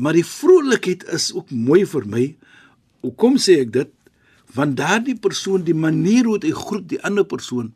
maar 0.00 0.16
die 0.16 0.24
vrolikheid 0.24 1.04
is 1.12 1.28
ook 1.36 1.50
mooi 1.52 1.84
vir 1.88 2.06
my. 2.08 2.24
Hoekom 3.04 3.36
sê 3.40 3.58
ek 3.64 3.72
dit? 3.74 3.90
Want 4.56 4.78
daardie 4.78 5.16
persoon, 5.20 5.62
die 5.66 5.76
manier 5.76 6.26
hoe 6.26 6.38
hy 6.42 6.52
groet 6.56 6.86
die 6.90 7.00
ander 7.06 7.26
persoon, 7.28 7.70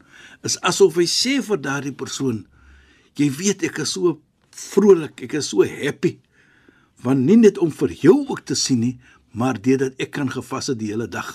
is 0.46 0.56
asof 0.66 0.96
hy 0.98 1.06
sê 1.10 1.36
vir 1.44 1.60
daardie 1.62 1.94
persoon, 1.94 2.42
jy 3.20 3.28
weet 3.36 3.62
ek 3.68 3.82
is 3.84 3.92
so 3.94 4.16
vrolik, 4.54 5.20
ek 5.26 5.36
is 5.38 5.52
so 5.52 5.66
happy. 5.68 6.16
Want 7.04 7.26
nie 7.28 7.36
net 7.38 7.60
om 7.62 7.70
vir 7.74 7.92
jou 8.00 8.16
ook 8.24 8.42
te 8.48 8.56
sien 8.58 8.80
nie, 8.82 8.94
maar 9.34 9.60
deurdat 9.60 10.00
ek 10.02 10.14
kan 10.16 10.30
gevas 10.32 10.72
het 10.72 10.80
die 10.80 10.90
hele 10.94 11.06
dag. 11.10 11.30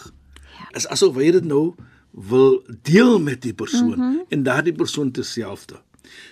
Ja. 0.57 0.67
Is 0.81 0.89
asof 0.91 1.19
hy 1.19 1.29
dit 1.37 1.47
nou 1.47 1.75
wil 2.11 2.59
deel 2.87 3.19
met 3.21 3.43
die 3.45 3.53
persoon 3.53 3.95
mm 3.95 4.01
-hmm. 4.01 4.25
en 4.29 4.43
daardie 4.43 4.73
persoon 4.73 5.11
terselfde. 5.11 5.79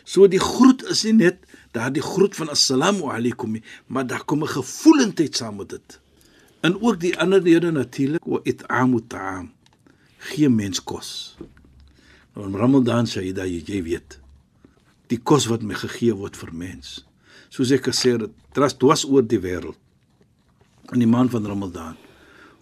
So 0.03 0.27
die 0.27 0.41
groet 0.41 0.83
is 0.89 1.03
nie 1.03 1.13
net 1.13 1.46
daardie 1.77 2.03
groet 2.03 2.35
van 2.35 2.49
assalamu 2.53 3.09
alaykum 3.13 3.61
maar 3.87 4.07
daar 4.07 4.25
kom 4.25 4.43
'n 4.43 4.55
gevoelendheid 4.57 5.35
saam 5.35 5.55
met 5.55 5.69
dit. 5.69 5.99
En 6.61 6.81
ook 6.81 6.99
die 6.99 7.17
ander 7.19 7.43
dele 7.43 7.71
natuurlik, 7.71 8.23
wa 8.25 8.39
it'amu 8.43 9.01
ta'am. 9.07 9.51
Gee 10.17 10.49
mens 10.49 10.83
kos. 10.83 11.37
Nou 12.33 12.47
in 12.47 12.55
Ramadan 12.55 13.05
sê 13.05 13.21
jy 13.23 13.33
dat 13.33 13.47
jy, 13.49 13.83
weet 13.83 14.19
die 15.07 15.19
kos 15.23 15.45
wat 15.47 15.61
my 15.63 15.73
gegee 15.73 16.13
word 16.15 16.35
vir 16.35 16.51
mens. 16.53 17.05
Soos 17.49 17.71
ek 17.71 17.87
gesê 17.87 18.17
het, 18.17 18.31
dras 18.51 18.75
dwas 18.75 19.05
oor 19.07 19.23
die 19.23 19.39
wêreld. 19.39 19.79
In 20.91 20.99
die 20.99 21.07
maand 21.07 21.31
van 21.31 21.45
Ramadan 21.45 21.95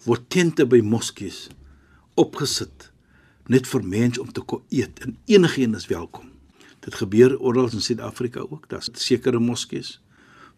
word 0.06 0.28
tente 0.30 0.66
by 0.66 0.78
moskees 0.80 1.48
opgesit 2.14 2.92
net 3.50 3.66
vir 3.66 3.82
mense 3.82 4.22
om 4.22 4.30
te 4.32 4.42
eet 4.70 5.02
en 5.02 5.18
enigiemand 5.26 5.82
is 5.82 5.90
welkom. 5.90 6.35
Dit 6.86 6.94
gebeur 7.02 7.34
oral 7.42 7.70
in 7.74 7.82
Suid-Afrika 7.82 8.40
ook. 8.46 8.68
Daar's 8.70 8.88
sekere 8.94 9.40
moskees 9.42 9.96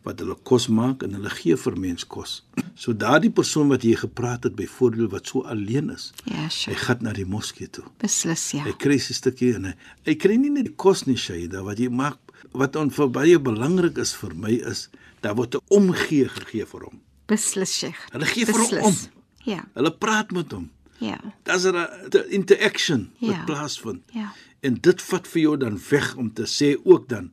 wat 0.07 0.21
hulle 0.23 0.37
kos 0.47 0.69
maak 0.71 1.03
en 1.03 1.17
hulle 1.17 1.31
gee 1.35 1.57
vir 1.59 1.75
mense 1.77 2.07
kos. 2.07 2.37
So 2.79 2.95
daardie 2.95 3.33
persoon 3.35 3.69
wat 3.73 3.83
hier 3.83 3.99
gepraat 3.99 4.45
het 4.47 4.55
byvoorbeeld 4.57 5.11
wat 5.11 5.27
so 5.27 5.43
alleen 5.43 5.91
is, 5.91 6.13
Ja, 6.25 6.45
hy 6.47 6.49
Sheikh. 6.55 6.79
gaan 6.87 7.03
na 7.03 7.13
die 7.13 7.27
moskee 7.27 7.67
toe. 7.69 7.85
Beslis 7.99 8.45
ja. 8.55 8.63
Hy 8.65 8.73
kry 8.79 8.95
'n 8.95 9.15
stukkie 9.15 9.55
en 9.55 9.65
hy, 9.65 9.75
hy 10.07 10.15
kry 10.15 10.37
nie 10.37 10.51
net 10.51 10.77
kos 10.77 11.05
nie, 11.07 11.17
Shaida, 11.17 11.63
wat 11.65 11.79
jy 11.79 11.89
maak 11.91 12.19
wat 12.53 12.77
on 12.77 12.91
vir 12.91 13.09
baie 13.11 13.39
belangrik 13.39 13.99
is 13.99 14.15
vir 14.15 14.35
my 14.35 14.53
is 14.71 14.89
daar 15.21 15.35
word 15.35 15.55
'n 15.57 15.61
omgee 15.71 16.29
gegee 16.29 16.65
vir 16.65 16.81
hom. 16.85 17.01
Beslis 17.27 17.73
Sheikh. 17.79 17.99
Hulle 18.13 18.25
gee 18.27 18.45
vir 18.47 18.55
hom 18.55 18.85
om. 18.85 18.93
Beslis. 18.93 19.09
Ja. 19.45 19.65
Hulle 19.75 19.91
praat 19.91 20.31
met 20.33 20.53
hom. 20.53 20.71
Ja. 20.99 21.19
Daar's 21.43 21.65
'n 21.65 21.77
'n 21.77 22.31
interaction 22.31 23.11
wat 23.21 23.31
Ja. 23.35 23.45
plaasvind. 23.45 24.03
Ja. 24.13 24.33
En 24.61 24.75
dit 24.81 25.03
vat 25.03 25.29
vir 25.29 25.41
jou 25.43 25.57
dan 25.57 25.81
weg 25.91 26.17
om 26.17 26.33
te 26.33 26.43
sê 26.47 26.77
ook 26.85 27.09
dan 27.09 27.33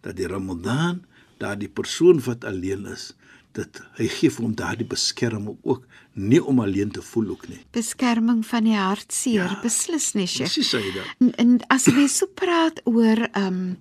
dat 0.00 0.16
die 0.16 0.26
Ramadan 0.26 1.04
daardie 1.38 1.68
persoon 1.68 2.20
wat 2.24 2.44
alleen 2.44 2.86
is, 2.86 3.12
dit 3.52 3.82
hy 3.98 4.06
gee 4.08 4.30
vir 4.30 4.42
hom 4.42 4.54
daardie 4.54 4.86
beskerming 4.86 5.58
ook 5.62 5.86
nie 6.12 6.44
om 6.44 6.60
alleen 6.60 6.90
te 6.90 7.02
voel 7.02 7.28
ook 7.28 7.48
nie. 7.48 7.60
Beskerming 7.70 8.46
van 8.46 8.64
die 8.64 8.76
hartseer. 8.76 9.50
Ja. 9.50 9.60
Beslis 9.62 10.12
nie 10.14 10.26
Sheikh. 10.26 10.48
Presies 10.52 10.74
sê 10.74 10.78
jy 10.80 10.92
dit. 10.92 11.14
En, 11.20 11.34
en 11.34 11.60
as 11.68 11.86
mens 11.86 12.16
so 12.16 12.26
praat 12.26 12.80
oor 12.84 13.28
ehm 13.32 13.46
um, 13.46 13.78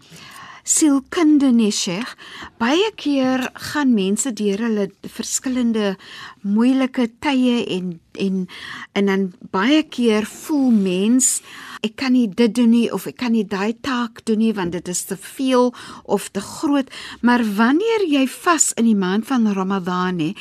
sielkunde 0.64 1.52
nee 1.52 1.72
Sheikh, 1.72 2.16
baie 2.62 2.92
keer 2.96 3.50
gaan 3.72 3.94
mense 3.94 4.34
deur 4.34 4.62
hulle 4.68 4.90
verskillende 5.02 5.96
moeilike 6.42 7.10
tye 7.20 7.66
en 7.78 8.00
en 8.20 8.48
en 8.94 9.06
dan 9.06 9.28
baie 9.52 9.84
keer 9.84 10.26
voel 10.28 10.72
mens 10.72 11.40
ek 11.82 11.96
kan 11.98 12.14
nie 12.14 12.28
dit 12.30 12.54
doen 12.54 12.70
nie 12.70 12.88
of 12.94 13.08
ek 13.10 13.18
kan 13.24 13.34
nie 13.34 13.46
daai 13.48 13.74
taak 13.82 14.22
doen 14.30 14.42
nie 14.42 14.54
want 14.54 14.76
dit 14.76 14.90
is 14.92 15.04
te 15.10 15.18
veel 15.18 15.72
of 16.04 16.30
te 16.30 16.42
groot. 16.42 16.90
Maar 17.22 17.42
wanneer 17.58 18.06
jy 18.06 18.28
vas 18.30 18.72
in 18.78 18.86
die 18.86 18.98
maand 18.98 19.26
van 19.30 19.50
Ramadan 19.54 20.20
hè 20.22 20.32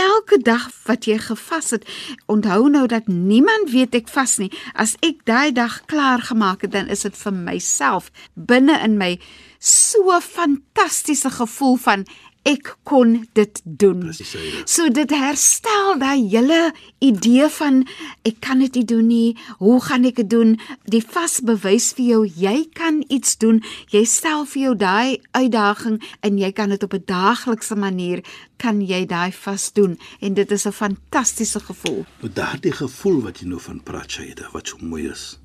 elke 0.00 0.40
dag 0.44 0.68
wat 0.86 1.08
jy 1.08 1.16
gevas 1.22 1.72
het 1.76 1.88
onthou 2.26 2.68
nou 2.68 2.86
dat 2.86 3.08
niemand 3.08 3.72
weet 3.72 3.96
ek 4.02 4.12
vas 4.12 4.36
nie. 4.42 4.50
As 4.74 4.96
ek 5.06 5.24
daai 5.28 5.52
dag 5.56 5.80
klaar 5.88 6.20
gemaak 6.20 6.66
het 6.66 6.76
dan 6.76 6.92
is 6.92 7.06
dit 7.08 7.16
vir 7.16 7.36
myself 7.36 8.12
binne 8.34 8.76
in 8.84 8.98
my 9.00 9.14
so 9.60 10.20
fantastiese 10.20 11.30
gevoel 11.30 11.76
van 11.76 12.04
ek 12.48 12.70
kon 12.88 13.12
dit 13.36 13.60
doen. 13.64 14.00
Jy 14.08 14.24
dit. 14.24 14.70
So 14.70 14.88
dit 14.88 15.12
herstel 15.12 15.98
daai 16.00 16.24
hele 16.24 16.72
idee 17.04 17.48
van 17.52 17.82
ek 18.24 18.38
kan 18.44 18.62
dit 18.64 18.80
nie 18.80 18.84
doen 18.88 19.06
nie. 19.10 19.36
Hoe 19.60 19.76
gaan 19.84 20.06
ek 20.08 20.22
dit 20.22 20.30
doen? 20.32 20.54
Die 20.88 21.02
vas 21.04 21.40
bewys 21.44 21.90
vir 21.98 22.06
jou 22.06 22.22
jy 22.24 22.64
kan 22.76 23.02
iets 23.12 23.36
doen. 23.42 23.60
Jy 23.92 24.04
stel 24.08 24.46
vir 24.48 24.62
jou 24.62 24.74
daai 24.80 25.20
uitdaging 25.36 26.00
en 26.24 26.38
jy 26.40 26.52
kan 26.56 26.72
dit 26.72 26.82
op 26.82 26.94
'n 26.94 27.04
daaglikse 27.04 27.76
manier 27.76 28.24
kan 28.56 28.80
jy 28.80 29.04
daai 29.06 29.32
vas 29.32 29.72
doen 29.72 29.98
en 30.20 30.34
dit 30.34 30.50
is 30.50 30.66
'n 30.66 30.72
fantastiese 30.72 31.60
gevoel. 31.60 32.04
Nou 32.20 32.32
daardie 32.32 32.72
gevoel 32.72 33.20
wat 33.22 33.40
jy 33.40 33.48
nou 33.48 33.60
van 33.60 33.82
praat, 33.82 34.10
Shaida, 34.10 34.48
wat 34.52 34.68
so 34.68 34.76
mooi 34.80 35.10
is. 35.10 35.38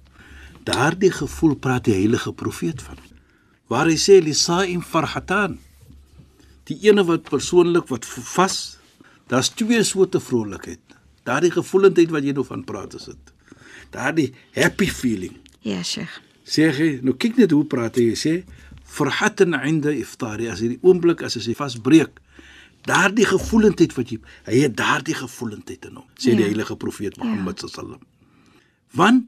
Daardie 0.63 1.11
gevoel 1.11 1.55
praat 1.55 1.83
die 1.83 1.93
heilige 1.93 2.33
profeet 2.33 2.81
van. 2.81 3.14
Waar 3.71 3.89
hy 3.89 3.97
sê 3.97 4.19
lisaim 4.23 4.81
farhatan. 4.85 5.57
Die 6.69 6.77
ene 6.87 7.03
wat 7.05 7.29
persoonlik 7.29 7.87
wat 7.89 8.05
vas, 8.05 8.77
daar's 9.29 9.49
twee 9.53 9.81
soorte 9.85 10.19
vrolikheid. 10.21 10.81
Daardie 11.25 11.51
gevoelendheid 11.53 12.11
wat 12.13 12.25
jy 12.25 12.33
nou 12.37 12.45
van 12.45 12.63
praat 12.65 12.93
is 12.97 13.07
dit. 13.09 13.31
Daardie 13.93 14.31
happy 14.57 14.87
feeling. 14.89 15.37
Ja, 15.65 15.81
Sheikh. 15.83 16.21
Sê 16.45 16.69
hy, 16.77 16.89
nou 17.05 17.15
kyk 17.17 17.39
net 17.41 17.53
hoe 17.55 17.65
praat 17.69 17.97
hy, 17.97 18.11
hy 18.13 18.17
sê 18.19 18.35
farhatan 18.85 19.55
'inda 19.57 19.89
iftari 19.97 20.47
as 20.47 20.61
hierdie 20.61 20.79
oomblik 20.85 21.23
as 21.25 21.33
hy 21.41 21.53
vasbreek. 21.57 22.21
Daardie 22.85 23.25
gevoelendheid 23.25 23.95
wat 23.97 24.11
jy 24.13 24.19
hy 24.45 24.59
het 24.61 24.75
daardie 24.77 25.15
gevoelendheid 25.17 25.85
in 25.89 25.95
hom, 25.97 26.05
sê 26.17 26.29
ja. 26.29 26.35
die 26.37 26.45
Ja. 26.45 26.49
heilige 26.53 26.75
profeet 26.77 27.17
Mohammed 27.17 27.61
ja. 27.61 27.67
sallam. 27.67 28.01
Want 28.93 29.25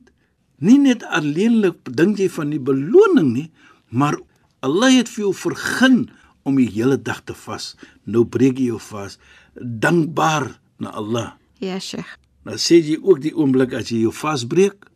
nie 0.60 0.78
net 0.78 1.04
alleenlik 1.04 1.82
dink 1.90 2.18
jy 2.20 2.30
van 2.30 2.50
die 2.54 2.60
beloning 2.62 3.34
nie, 3.34 3.52
maar 3.90 4.18
Allah 4.66 4.98
het 4.98 5.10
vir 5.10 5.28
jou 5.28 5.34
vergun 5.36 6.08
om 6.48 6.56
die 6.60 6.70
hele 6.72 6.98
dag 6.98 7.22
te 7.28 7.36
vas. 7.46 7.76
Nou 8.06 8.26
breek 8.26 8.60
jy 8.60 8.72
jou 8.72 8.82
vas 8.90 9.18
dankbaar 9.58 10.60
na 10.78 10.94
Allah. 10.98 11.34
Ja, 11.60 11.80
Sheikh. 11.80 12.18
Dan 12.48 12.60
sê 12.62 12.80
jy 12.80 12.98
ook 13.02 13.20
die 13.24 13.34
oomblik 13.36 13.74
as 13.76 13.90
jy 13.92 14.06
jou 14.06 14.14
vasbreek, 14.16 14.88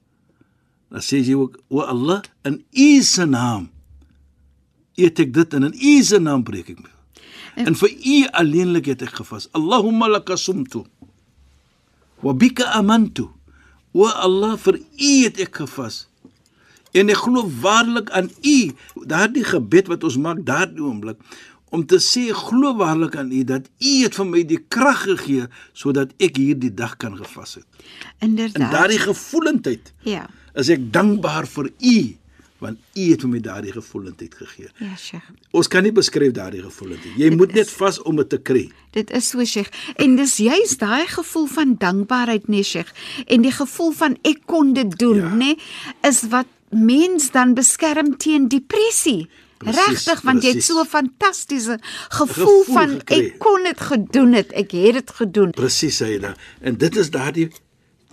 dan 0.92 1.04
sê 1.04 1.20
jy 1.20 1.36
ook 1.40 1.58
o 1.72 1.84
Allah 1.84 2.22
in 2.48 2.62
U 2.72 2.90
se 3.04 3.26
naam 3.28 3.70
eet 5.00 5.20
ek 5.24 5.34
dit 5.34 5.54
en 5.58 5.70
in 5.70 5.76
U 5.76 5.94
se 6.04 6.20
naam 6.22 6.44
breek 6.48 6.72
ek 6.74 6.80
my. 6.84 6.92
En 7.68 7.76
vir 7.76 7.92
U 7.92 8.18
alleenlik 8.40 8.92
het 8.94 9.04
ek 9.08 9.18
gevas. 9.22 9.50
Allahumma 9.58 10.08
laka 10.12 10.38
sumtu 10.40 10.86
wa 12.22 12.34
bika 12.38 12.70
amantu. 12.78 13.28
O 13.92 14.08
Allah 14.08 14.56
vir 14.62 14.80
U 14.80 15.12
het 15.26 15.42
ek 15.42 15.64
gevas. 15.64 16.06
En 16.94 17.10
ek 17.10 17.18
glo 17.24 17.46
waarlik 17.62 18.10
aan 18.12 18.30
U. 18.44 18.58
Daardie 19.08 19.44
gebed 19.48 19.88
wat 19.88 20.04
ons 20.04 20.18
maak 20.18 20.44
daardie 20.46 20.84
oomblik 20.84 21.18
om 21.72 21.86
te 21.88 22.02
sê 22.04 22.26
glo 22.36 22.74
waarlik 22.76 23.16
aan 23.16 23.32
U 23.32 23.44
dat 23.48 23.70
U 23.80 23.92
het 24.04 24.16
vir 24.20 24.26
my 24.28 24.42
die 24.44 24.60
krag 24.68 25.06
gegee 25.08 25.46
sodat 25.74 26.12
ek 26.20 26.36
hierdie 26.42 26.74
dag 26.76 26.98
kan 27.00 27.16
gevas 27.18 27.56
het. 27.62 27.66
Inderdaad. 28.20 28.60
En 28.62 28.72
daardie 28.76 29.00
gevoelendheid 29.00 29.94
Ja. 30.04 30.26
is 30.56 30.70
ek 30.70 30.92
dankbaar 30.94 31.48
vir 31.48 31.72
U 31.80 32.16
want 32.62 32.78
U 32.94 33.02
het 33.10 33.22
vir 33.24 33.30
my 33.32 33.40
daardie 33.42 33.72
gevoelendheid 33.74 34.36
gegee. 34.38 34.68
Ja, 34.78 34.92
Sheikh. 34.98 35.32
Ons 35.52 35.68
kan 35.68 35.82
nie 35.84 35.92
beskryf 35.92 36.32
daardie 36.38 36.62
gevoelendheid. 36.62 37.16
Jy 37.18 37.32
moet 37.36 37.54
net 37.58 37.72
vas 37.74 37.98
om 38.06 38.16
dit 38.20 38.30
te 38.30 38.38
kry. 38.38 38.68
Dit 38.94 39.10
is 39.18 39.30
so 39.32 39.42
Sheikh. 39.46 39.72
En 39.96 40.16
dis 40.20 40.36
juist 40.38 40.78
daai 40.80 41.08
gevoel 41.08 41.48
van 41.48 41.76
dankbaarheid, 41.82 42.48
nee 42.54 42.62
Sheikh, 42.64 42.92
en 43.26 43.42
die 43.42 43.52
gevoel 43.56 43.92
van 43.98 44.18
ek 44.22 44.44
kon 44.46 44.74
dit 44.78 44.94
doen, 45.00 45.16
Ja. 45.24 45.34
nê, 45.34 45.56
is 46.06 46.22
wat 46.30 46.46
mens 46.72 47.32
dan 47.32 47.54
beskerm 47.54 48.18
teen 48.18 48.48
depressie. 48.48 49.30
Presies, 49.62 49.86
Regtig, 50.08 50.22
want 50.26 50.44
jy 50.44 50.54
het 50.56 50.64
so 50.64 50.82
'n 50.82 50.88
fantastiese 50.88 51.78
gevoel, 52.10 52.64
Gevoel 52.64 52.64
van 52.74 52.90
gekry. 52.90 53.26
ek 53.26 53.40
kon 53.40 53.64
dit 53.64 53.80
gedoen 53.80 54.34
het, 54.34 54.52
ek 54.52 54.72
het 54.72 54.94
dit 54.94 55.12
gedoen. 55.12 55.52
Presies 55.52 56.02
sê 56.02 56.08
jy 56.08 56.20
da. 56.20 56.36
En 56.62 56.78
dit 56.78 56.96
is 56.96 57.10
daardie 57.10 57.50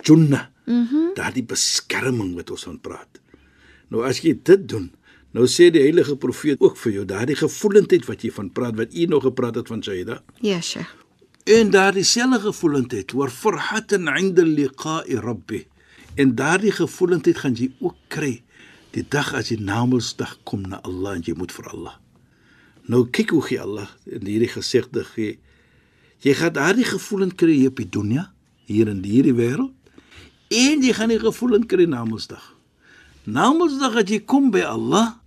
junna. 0.01 0.51
Mhm. 0.65 0.77
Mm 0.95 1.13
daardie 1.15 1.43
beskerming 1.43 2.35
wat 2.35 2.51
ons 2.51 2.63
van 2.63 2.79
praat. 2.79 3.19
Nou 3.89 4.05
as 4.05 4.19
jy 4.21 4.39
dit 4.43 4.67
doen, 4.69 4.91
nou 5.33 5.45
sê 5.47 5.71
die 5.71 5.81
heilige 5.81 6.15
profeet 6.15 6.59
ook 6.59 6.77
vir 6.77 6.91
jou 6.91 7.05
daardie 7.05 7.35
gevoelendheid 7.35 8.05
wat 8.05 8.21
jy 8.21 8.31
van 8.31 8.51
praat 8.51 8.75
wat 8.75 8.93
u 8.93 9.05
nog 9.05 9.23
gepraat 9.23 9.55
het 9.55 9.67
van 9.67 9.83
Sayyida. 9.83 10.23
Ja, 10.41 10.61
Sheikh. 10.61 10.87
En 11.43 11.69
daardie 11.69 12.03
selfde 12.03 12.39
gevoelendheid 12.39 13.13
oor 13.13 13.29
farhatan 13.29 14.07
'inda 14.07 14.43
liqa'i 14.43 15.15
rabbi. 15.15 15.65
En 16.15 16.35
daardie 16.35 16.71
gevoelendheid 16.71 17.37
gaan 17.37 17.53
jy 17.53 17.71
ook 17.79 17.95
kry 18.07 18.43
die 18.95 19.05
dag 19.05 19.33
as 19.37 19.51
jy 19.51 19.59
Namedsdag 19.61 20.37
kom 20.49 20.65
na 20.69 20.79
Allah 20.87 21.17
en 21.17 21.25
jy 21.25 21.35
moet 21.37 21.53
vir 21.53 21.69
Allah. 21.73 21.97
Nou 22.89 23.05
kyk 23.05 23.33
hoe 23.35 23.43
gee 23.45 23.61
Allah 23.61 23.89
in 24.09 24.25
hierdie 24.25 24.49
gesegde 24.49 25.03
gee. 25.11 25.37
Jy 26.25 26.33
gaan 26.39 26.55
daardie 26.57 26.87
gevoelens 26.87 27.37
kry 27.39 27.53
hier 27.53 27.71
op 27.71 27.79
die 27.79 27.89
dunia, 27.89 28.29
hier 28.67 28.89
in 28.91 29.03
die 29.03 29.13
hierdie 29.17 29.35
wêreld, 29.37 29.71
en 30.49 30.81
jy 30.83 30.95
gaan 30.97 31.13
die 31.13 31.21
gevoelens 31.21 31.69
kry 31.69 31.85
na 31.87 32.01
Mondsdag. 32.07 32.43
Na 33.29 33.51
Mondsdag 33.53 34.01
as 34.01 34.09
jy 34.09 34.19
kom 34.25 34.49
by 34.51 34.65
Allah, 34.67 35.19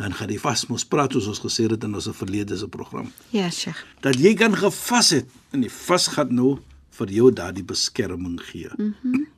dan 0.00 0.16
gaan 0.16 0.32
jy 0.32 0.40
vas 0.42 0.64
mos 0.66 0.86
praat 0.88 1.14
soos 1.14 1.28
ons 1.30 1.42
gesê 1.44 1.68
het 1.70 1.84
in 1.86 1.94
ons 1.94 2.08
verlede 2.18 2.56
se 2.58 2.66
program. 2.66 3.12
Ja, 3.30 3.50
Sheikh. 3.52 3.84
Dat 4.02 4.18
jy 4.18 4.32
kan 4.38 4.56
gevas 4.58 5.12
het 5.14 5.30
en 5.54 5.62
die 5.62 5.70
vas 5.70 6.08
gaan 6.16 6.34
nou 6.34 6.56
vir 6.98 7.12
jou 7.14 7.30
daardie 7.30 7.66
beskerming 7.66 8.40
gee. 8.50 8.72
Mhm. 8.78 8.94
Mm 9.02 9.33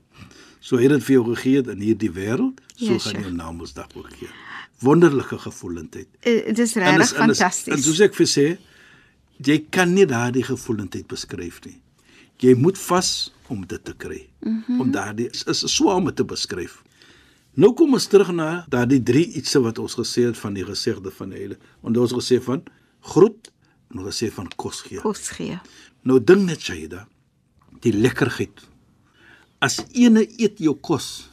so 0.61 0.77
het 0.79 0.89
dit 0.91 1.05
vir 1.05 1.15
jou 1.15 1.25
gegee 1.35 1.63
in 1.73 1.81
hierdie 1.81 2.11
wêreld, 2.11 2.61
so 2.77 2.93
Ja, 2.93 2.99
gaan 2.99 3.21
jou 3.23 3.33
na 3.33 3.53
Mondsdag 3.53 3.89
ook 3.95 4.11
gee. 4.19 4.29
Wonderlike 4.81 5.39
gevoelendheid. 5.39 6.09
Uh, 6.23 6.47
Dit 6.47 6.59
is 6.59 6.75
regtig 6.75 7.01
is- 7.05 7.13
en 7.13 7.17
fantasties. 7.17 7.85
soos 7.85 8.01
ek 8.01 8.15
vir 8.15 8.27
sê, 8.27 8.59
jy 9.43 9.59
kan 9.71 9.93
nie 9.95 10.07
daardie 10.07 10.43
gevoelendheid 10.45 11.07
beskryf 11.07 11.61
nie. 11.65 11.81
Jy 12.39 12.55
moet 12.55 12.79
vas 12.79 13.33
om 13.49 13.67
dit 13.67 13.85
te 13.85 13.95
kry. 13.97 14.29
Mm 14.41 14.63
-hmm. 14.67 14.81
Om 14.81 14.91
daardie 14.91 15.31
is, 15.31 15.45
is 15.45 15.65
swaar 15.75 15.97
om 15.97 16.15
te 16.15 16.25
beskryf. 16.25 16.83
Nou 17.55 17.73
kom 17.75 17.93
ons 17.93 18.07
terug 18.07 18.33
na 18.33 18.67
daardie 18.69 19.03
drie 19.03 19.27
ietsie 19.33 19.61
wat 19.61 19.79
ons 19.79 19.95
gesê 19.95 20.27
het 20.27 20.37
van 20.37 20.53
die 20.55 20.65
gesegde 20.65 21.11
van 21.11 21.29
die 21.29 21.39
hele. 21.39 21.57
Want 21.81 21.97
ons 21.97 22.13
gesê 22.13 22.43
van 22.43 22.63
groet 23.01 23.51
en 23.91 23.99
ons 23.99 24.09
gesê 24.15 24.33
van 24.33 24.49
kos 24.57 24.81
gee. 24.81 25.01
Kos 25.01 25.29
gee. 25.29 25.59
Nou 26.03 26.21
ding 26.25 26.45
net 26.45 26.61
Shaida, 26.61 27.09
die 27.81 27.93
lekkerheid. 27.93 28.61
As 29.59 29.79
ene 29.97 30.27
eet 30.37 30.59
jou 30.61 30.75
kos 30.77 31.31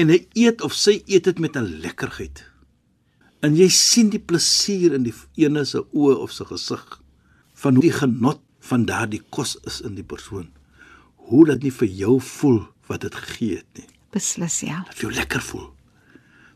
en 0.00 0.08
hy 0.08 0.22
eet 0.32 0.62
of 0.64 0.72
sy 0.72 1.02
eet 1.04 1.26
dit 1.28 1.38
met 1.38 1.56
'n 1.56 1.80
lekkerheid. 1.84 2.44
En 3.42 3.56
jy 3.56 3.68
sien 3.68 4.08
die 4.08 4.18
plesier 4.18 4.94
in 4.94 5.04
die 5.04 5.14
ene 5.36 5.64
se 5.64 5.84
oë 5.92 6.16
of 6.24 6.32
sy 6.32 6.44
gesig 6.44 7.00
van 7.54 7.74
hoe 7.74 7.82
die 7.82 7.92
genot 7.92 8.40
van 8.60 8.86
daardie 8.86 9.22
kos 9.30 9.56
is 9.64 9.80
in 9.80 9.94
die 9.94 10.06
persoon. 10.06 10.48
Hoe 11.16 11.44
dit 11.46 11.62
nie 11.62 11.72
vir 11.72 11.88
jou 11.88 12.20
voel 12.20 12.64
wat 12.88 13.00
dit 13.00 13.14
gegee 13.14 13.56
het 13.56 13.70
nie. 13.74 13.88
Beslis 14.10 14.60
ja. 14.60 14.84
Dat 14.86 14.98
jou 14.98 15.12
lekker 15.12 15.42
voel. 15.42 15.68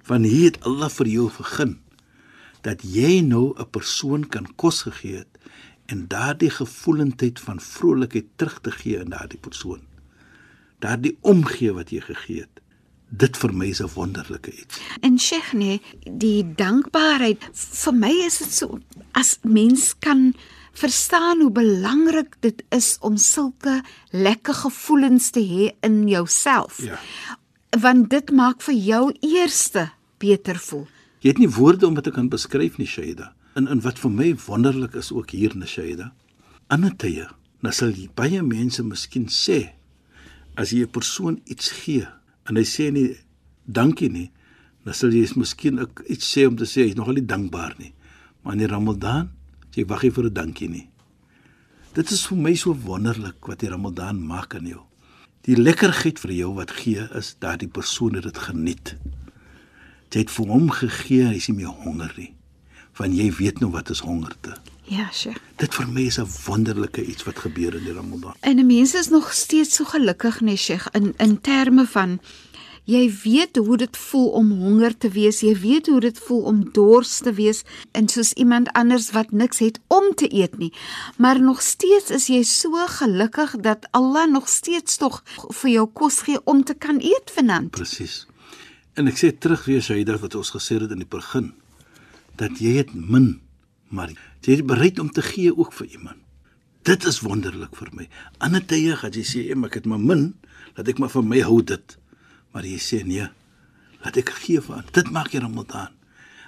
Van 0.02 0.22
hier 0.22 0.44
het 0.44 0.64
Allah 0.64 0.90
vir 0.90 1.06
jou 1.06 1.30
begin 1.36 1.78
dat 2.62 2.82
jy 2.82 3.20
nou 3.20 3.54
'n 3.58 3.70
persoon 3.70 4.24
kan 4.28 4.46
kos 4.56 4.82
gegee 4.82 5.16
het 5.16 5.38
en 5.86 6.08
daardie 6.08 6.50
gevoelendheid 6.50 7.40
van 7.40 7.60
vrolikheid 7.60 8.26
terug 8.36 8.60
te 8.60 8.70
gee 8.70 9.00
aan 9.00 9.10
daardie 9.10 9.38
persoon. 9.38 9.87
Daardie 10.78 11.16
omgee 11.20 11.72
wat 11.74 11.90
jy 11.90 12.00
gegee 12.00 12.44
het. 12.46 12.60
Dit 13.08 13.36
vir 13.40 13.54
my 13.54 13.70
is 13.72 13.80
'n 13.80 13.90
wonderlike 13.94 14.52
iets. 14.52 14.80
En 15.00 15.18
Sheikh 15.18 15.52
nee, 15.52 15.80
die 16.04 16.54
dankbaarheid 16.54 17.48
vir 17.52 17.94
my 17.94 18.12
is 18.26 18.38
dit 18.38 18.52
so 18.52 18.78
as 19.12 19.38
mens 19.42 19.94
kan 19.98 20.34
verstaan 20.72 21.40
hoe 21.40 21.50
belangrik 21.50 22.36
dit 22.40 22.62
is 22.68 22.96
om 23.00 23.16
sulke 23.16 23.82
lekker 24.10 24.54
gevoelens 24.54 25.30
te 25.30 25.40
hê 25.40 25.76
in 25.80 26.08
jouself. 26.08 26.82
Ja. 26.82 26.98
Want 27.80 28.10
dit 28.10 28.30
maak 28.30 28.62
vir 28.62 28.74
jou 28.74 29.16
eerste 29.20 29.90
beter 30.18 30.58
voel. 30.58 30.86
Jy 31.18 31.28
het 31.28 31.38
nie 31.38 31.50
woorde 31.50 31.86
om 31.86 31.94
dit 31.94 32.04
te 32.04 32.10
kan 32.10 32.28
beskryf 32.28 32.76
nie, 32.78 32.86
Shaida. 32.86 33.32
En 33.54 33.66
en 33.68 33.80
wat 33.80 33.98
vir 33.98 34.10
my 34.10 34.36
wonderlik 34.46 34.94
is 34.94 35.12
ook 35.12 35.30
hier 35.30 35.52
Shaida. 35.66 36.12
Ander 36.66 36.96
tye, 36.96 37.26
dan 37.62 37.72
sal 37.72 37.90
jy 37.90 38.08
baie 38.14 38.42
mense 38.42 38.82
miskien 38.82 39.26
sê 39.26 39.77
as 40.58 40.74
jy 40.74 40.82
'n 40.82 40.90
persoon 40.90 41.40
iets 41.46 41.70
gee 41.70 42.06
en 42.50 42.56
hy 42.56 42.66
sê 42.66 42.90
nie 42.90 43.14
dankie 43.64 44.10
nie, 44.10 44.30
dan 44.84 44.94
sal 44.94 45.12
jy 45.12 45.28
miskien 45.36 45.78
ook 45.78 46.02
iets 46.08 46.26
sê 46.26 46.46
om 46.48 46.56
te 46.56 46.66
sê 46.66 46.82
hy's 46.86 46.96
nogal 46.96 47.14
nie 47.14 47.26
dankbaar 47.26 47.74
nie. 47.78 47.92
Maar 48.42 48.52
in 48.52 48.58
die 48.58 48.72
Ramadan, 48.74 49.30
jy 49.74 49.84
wag 49.86 50.02
nie 50.02 50.10
vir 50.10 50.24
'n 50.24 50.34
dankie 50.34 50.68
nie. 50.68 50.88
Dit 51.94 52.10
is 52.10 52.26
vir 52.26 52.38
my 52.38 52.54
so 52.54 52.74
wonderlik 52.74 53.46
wat 53.46 53.60
die 53.60 53.68
Ramadan 53.68 54.26
maak 54.26 54.54
aan 54.54 54.66
jou. 54.66 54.82
Die 55.42 55.56
lekkerheid 55.56 56.18
vir 56.18 56.32
jou 56.32 56.54
wat 56.54 56.70
gee 56.70 57.08
is 57.14 57.36
dat 57.38 57.60
die 57.60 57.68
persoon 57.68 58.12
dit 58.12 58.38
geniet. 58.38 58.96
Jy 60.10 60.20
het 60.20 60.30
vir 60.30 60.46
hom 60.46 60.70
gegee, 60.70 61.24
hy 61.24 61.36
is 61.36 61.48
nie 61.48 61.56
meer 61.56 61.74
honger 61.84 62.12
nie. 62.16 62.34
Want 62.96 63.14
jy 63.14 63.30
weet 63.30 63.60
nou 63.60 63.70
wat 63.70 63.90
is 63.90 64.00
hongerte. 64.00 64.56
Ja, 64.88 65.10
Sheikh. 65.12 65.36
Dit 65.60 65.74
vir 65.76 65.88
my 65.88 66.06
is 66.08 66.18
'n 66.18 66.28
wonderlike 66.46 67.04
iets 67.04 67.24
wat 67.24 67.38
gebeur 67.38 67.74
in 67.74 67.84
die 67.84 67.92
Ramadan. 67.92 68.34
En 68.40 68.58
'n 68.58 68.66
mens 68.66 68.94
is 68.94 69.08
nog 69.08 69.32
steeds 69.32 69.74
so 69.74 69.84
gelukkig, 69.84 70.40
nee 70.40 70.56
Sheikh, 70.56 70.86
in 70.92 71.14
in 71.16 71.40
terme 71.40 71.86
van 71.86 72.20
jy 72.84 73.12
weet 73.22 73.56
hoe 73.56 73.76
dit 73.76 73.96
voel 73.96 74.28
om 74.28 74.50
honger 74.50 74.96
te 74.96 75.08
wees, 75.08 75.40
jy 75.40 75.54
weet 75.60 75.86
hoe 75.86 76.00
dit 76.00 76.18
voel 76.18 76.42
om 76.42 76.72
dors 76.72 77.18
te 77.18 77.32
wees 77.32 77.62
en 77.92 78.08
soos 78.08 78.32
iemand 78.32 78.72
anders 78.72 79.10
wat 79.10 79.30
niks 79.30 79.58
het 79.58 79.80
om 79.86 80.14
te 80.14 80.32
eet 80.32 80.58
nie. 80.58 80.72
Maar 81.16 81.40
nog 81.40 81.62
steeds 81.62 82.10
is 82.10 82.26
jy 82.26 82.42
so 82.42 82.86
gelukkig 82.86 83.56
dat 83.60 83.88
Allah 83.90 84.30
nog 84.30 84.48
steeds 84.48 84.96
tog 84.96 85.22
vir 85.48 85.70
jou 85.70 85.86
kos 85.92 86.20
gee 86.20 86.40
om 86.44 86.64
te 86.64 86.74
kan 86.74 87.00
eet 87.00 87.30
vanaand. 87.34 87.70
Presies. 87.70 88.26
En 88.94 89.06
ek 89.06 89.18
sê 89.20 89.38
terug 89.38 89.64
weer 89.64 89.82
Shaida 89.82 90.16
wat 90.18 90.34
ons 90.34 90.50
gesê 90.50 90.80
het 90.80 90.90
in 90.90 91.04
die 91.04 91.10
begin 91.10 91.52
dat 92.38 92.58
jy 92.58 92.76
het 92.78 92.94
min, 92.94 93.40
maar 93.88 94.10
jy 94.44 94.58
is 94.58 94.64
bereid 94.64 94.98
om 94.98 95.10
te 95.10 95.22
gee 95.22 95.52
ook 95.56 95.72
vir 95.72 95.86
iemand. 95.86 96.24
Dit 96.88 97.04
is 97.04 97.20
wonderlik 97.20 97.74
vir 97.76 97.88
my. 97.92 98.08
Ander 98.44 98.64
tye 98.64 98.96
gaan 98.96 99.12
jy 99.12 99.24
sê, 99.24 99.50
"Em, 99.50 99.64
ek 99.64 99.74
het 99.74 99.86
maar 99.86 100.00
min, 100.00 100.34
laat 100.76 100.88
ek 100.88 100.98
maar 100.98 101.10
vir 101.10 101.22
my 101.22 101.40
hou 101.40 101.62
dit." 101.62 101.98
Maar 102.52 102.64
jy 102.64 102.78
sê 102.78 103.04
nee, 103.04 103.28
laat 104.04 104.16
ek 104.16 104.30
gee 104.30 104.60
vir 104.60 104.76
ander. 104.76 104.92
Dit 104.92 105.10
maak 105.10 105.32
jy 105.32 105.40
Ramadan. 105.40 105.88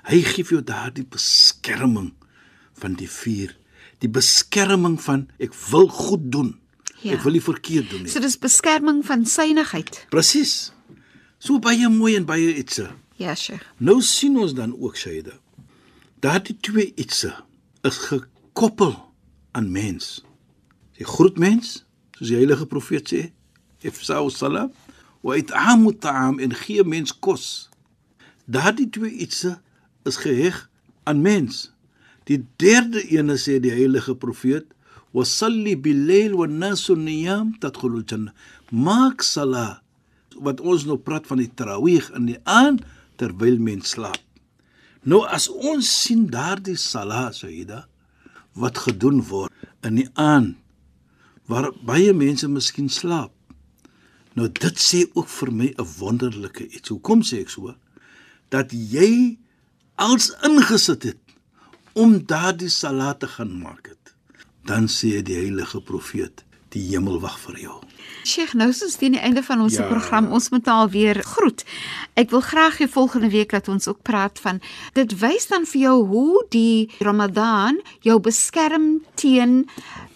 Hy 0.04 0.22
gee 0.22 0.44
vir 0.44 0.56
jou 0.58 0.62
daardie 0.64 1.04
beskerming 1.04 2.12
van 2.74 2.94
die 2.94 3.08
vuur, 3.08 3.56
die 3.98 4.08
beskerming 4.08 5.00
van 5.00 5.28
ek 5.38 5.54
wil 5.70 5.88
goed 5.88 6.32
doen. 6.32 6.58
Ja. 7.02 7.14
Ek 7.16 7.22
wil 7.22 7.32
nie 7.32 7.44
verkeerd 7.44 7.90
doen 7.90 8.02
nie. 8.02 8.10
So 8.12 8.20
dis 8.20 8.38
beskerming 8.38 9.04
van 9.04 9.26
synigheid. 9.26 10.06
Presies. 10.12 10.72
So 11.38 11.58
baie 11.58 11.88
mooi 11.88 12.16
en 12.16 12.26
baie 12.28 12.54
ietsie. 12.56 12.88
Ja, 13.20 13.34
Sheikh. 13.34 13.64
Nou 13.78 14.00
sien 14.04 14.36
ons 14.40 14.54
dan 14.56 14.74
ook 14.76 14.96
Shaida. 14.96 15.32
Daardie 16.20 16.56
twee 16.60 16.92
ietsie 17.00 17.32
is 17.88 17.96
gekoppel 18.04 18.92
aan 19.56 19.70
mens. 19.72 20.18
Die 21.00 21.06
groot 21.08 21.38
mens, 21.40 21.78
soos 22.18 22.28
die 22.28 22.36
heilige 22.36 22.66
profeet 22.68 23.08
sê, 23.08 23.20
ifsa'u 23.88 24.28
salam 24.28 24.68
wa 25.24 25.38
it'amu 25.40 25.94
ta'am 25.96 26.36
en 26.44 26.52
gee 26.60 26.84
mens 26.84 27.14
kos. 27.24 27.70
Daardie 28.44 28.90
twee 28.92 29.16
ietsie 29.24 29.54
is 30.04 30.20
geheg 30.20 30.60
aan 31.08 31.24
mens. 31.24 31.70
Die 32.28 32.42
derde 32.60 33.00
ene 33.08 33.40
sê 33.40 33.56
die 33.56 33.72
heilige 33.72 34.12
profeet, 34.12 34.68
wa 35.16 35.24
salli 35.24 35.72
bil-layl 35.72 36.36
wan 36.36 36.60
nasu 36.60 37.00
niyam 37.00 37.54
tadkhulul 37.64 38.04
jannah. 38.04 38.36
Maak 38.68 39.24
salat 39.24 39.80
wat 40.36 40.60
ons 40.60 40.84
nou 40.84 41.00
praat 41.00 41.24
van 41.32 41.40
die 41.40 41.48
tarawih 41.48 42.12
in 42.12 42.28
die 42.28 42.42
aand 42.44 42.84
terwyl 43.16 43.56
mens 43.56 43.96
slaap. 43.96 44.20
Nou 45.02 45.22
as 45.24 45.48
ons 45.48 45.88
sien 46.02 46.26
daardie 46.28 46.76
salat 46.76 47.38
Saida 47.38 47.86
wat 48.60 48.82
gedoen 48.84 49.22
word 49.24 49.52
in 49.86 49.96
die 50.02 50.08
aand 50.20 50.58
waar 51.50 51.70
baie 51.86 52.12
mense 52.14 52.46
miskien 52.48 52.90
slaap. 52.92 53.32
Nou 54.38 54.46
dit 54.46 54.76
sê 54.78 55.06
ook 55.14 55.28
vir 55.28 55.50
my 55.52 55.68
'n 55.78 55.88
wonderlike 55.98 56.68
iets. 56.68 56.88
Hoekom 56.88 57.22
sê 57.22 57.40
ek 57.40 57.50
so? 57.50 57.74
Dat 58.48 58.72
jy 58.72 59.38
als 59.96 60.30
ingesit 60.42 61.02
het 61.02 61.18
om 61.92 62.26
daardie 62.26 62.68
salat 62.68 63.20
te 63.20 63.26
gaan 63.26 63.58
maak 63.58 63.88
het. 63.88 64.14
Dan 64.64 64.86
sê 64.86 65.22
die 65.22 65.34
heilige 65.34 65.80
profeet, 65.80 66.44
die 66.70 66.82
hemel 66.92 67.20
wag 67.20 67.38
vir 67.38 67.58
jou. 67.64 67.76
Sheikh, 68.24 68.52
nou 68.54 68.68
is 68.70 68.82
ons 68.84 68.96
teen 69.00 69.12
die 69.16 69.20
einde 69.20 69.42
van 69.42 69.60
ons 69.64 69.76
Ja. 69.76 69.86
program. 69.88 70.28
Ons 70.32 70.50
moet 70.50 70.64
nou 70.64 70.76
alweer 70.84 71.22
groet. 71.24 71.64
Ek 72.14 72.30
wil 72.30 72.40
graag 72.40 72.78
hê 72.78 72.88
volgende 72.88 73.30
week 73.30 73.50
dat 73.50 73.68
ons 73.68 73.88
ook 73.88 74.02
praat 74.02 74.38
van 74.40 74.60
dit 74.92 75.18
wys 75.20 75.46
dan 75.48 75.64
vir 75.66 75.80
jou 75.80 76.06
hoe 76.06 76.44
die 76.50 76.90
Ramadan 77.00 77.80
jou 78.00 78.18
beskerm 78.20 79.00
teen 79.14 79.68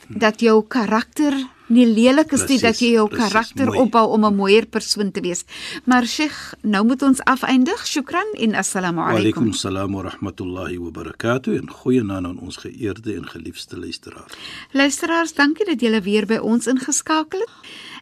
dat 0.09 0.41
jou 0.41 0.63
karakter 0.69 1.33
nie 1.70 1.86
lelik 1.86 2.32
is 2.34 2.40
nie, 2.40 2.58
Presies, 2.58 2.62
dat 2.62 2.80
jy 2.80 2.92
jou 2.96 3.08
presies, 3.08 3.28
karakter 3.32 3.66
mooi. 3.66 3.80
opbou 3.80 4.06
om 4.16 4.26
'n 4.26 4.36
mooier 4.36 4.66
persoon 4.66 5.12
te 5.12 5.22
wees. 5.22 5.44
Maar 5.86 6.06
Sheikh, 6.06 6.54
nou 6.62 6.86
moet 6.86 7.02
ons 7.02 7.22
afeindig. 7.24 7.86
Shukran 7.88 8.26
en 8.38 8.56
assalamu 8.56 8.98
Wa 8.98 9.10
alaykum. 9.10 9.44
alaykum 9.44 9.54
salaam 9.54 9.92
wa 9.94 10.02
rahmatullahi 10.10 10.78
wa 10.78 10.90
barakatuh 10.92 11.56
en 11.58 11.70
goeienaand 11.70 12.26
aan 12.26 12.40
ons 12.40 12.58
geëerde 12.58 13.14
en 13.16 13.26
geliefde 13.28 13.78
luisteraars. 13.80 14.34
Luisteraars, 14.72 15.34
dankie 15.34 15.66
dat 15.66 15.80
julle 15.82 16.02
weer 16.02 16.26
by 16.26 16.38
ons 16.38 16.68
ingeskakel 16.68 17.40
het. 17.40 17.50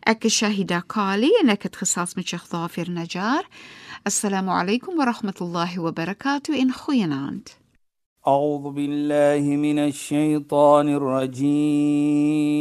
Ek 0.03 0.23
is 0.23 0.33
Shahida 0.37 0.83
Kali 0.87 1.29
en 1.41 1.49
ek 1.49 1.63
het 1.63 1.75
gesels 1.75 2.13
met 2.15 2.27
Sheikh 2.27 2.47
Dafir 2.49 2.89
Najjar. 2.89 3.43
Assalamu 4.03 4.49
alaykum 4.51 4.95
wa 4.95 5.05
rahmatullahi 5.05 5.77
wa 5.79 5.91
barakatuh 5.91 6.55
en 6.55 6.71
goeienaand. 6.73 7.57
أعوذ 8.27 8.73
بالله 8.73 9.43
من 9.55 9.79
الشيطان 9.79 10.87
الرجيم 10.89 12.60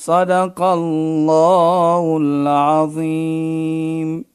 صدق 0.00 0.62
الله 0.62 2.18
العظيم. 2.20 4.29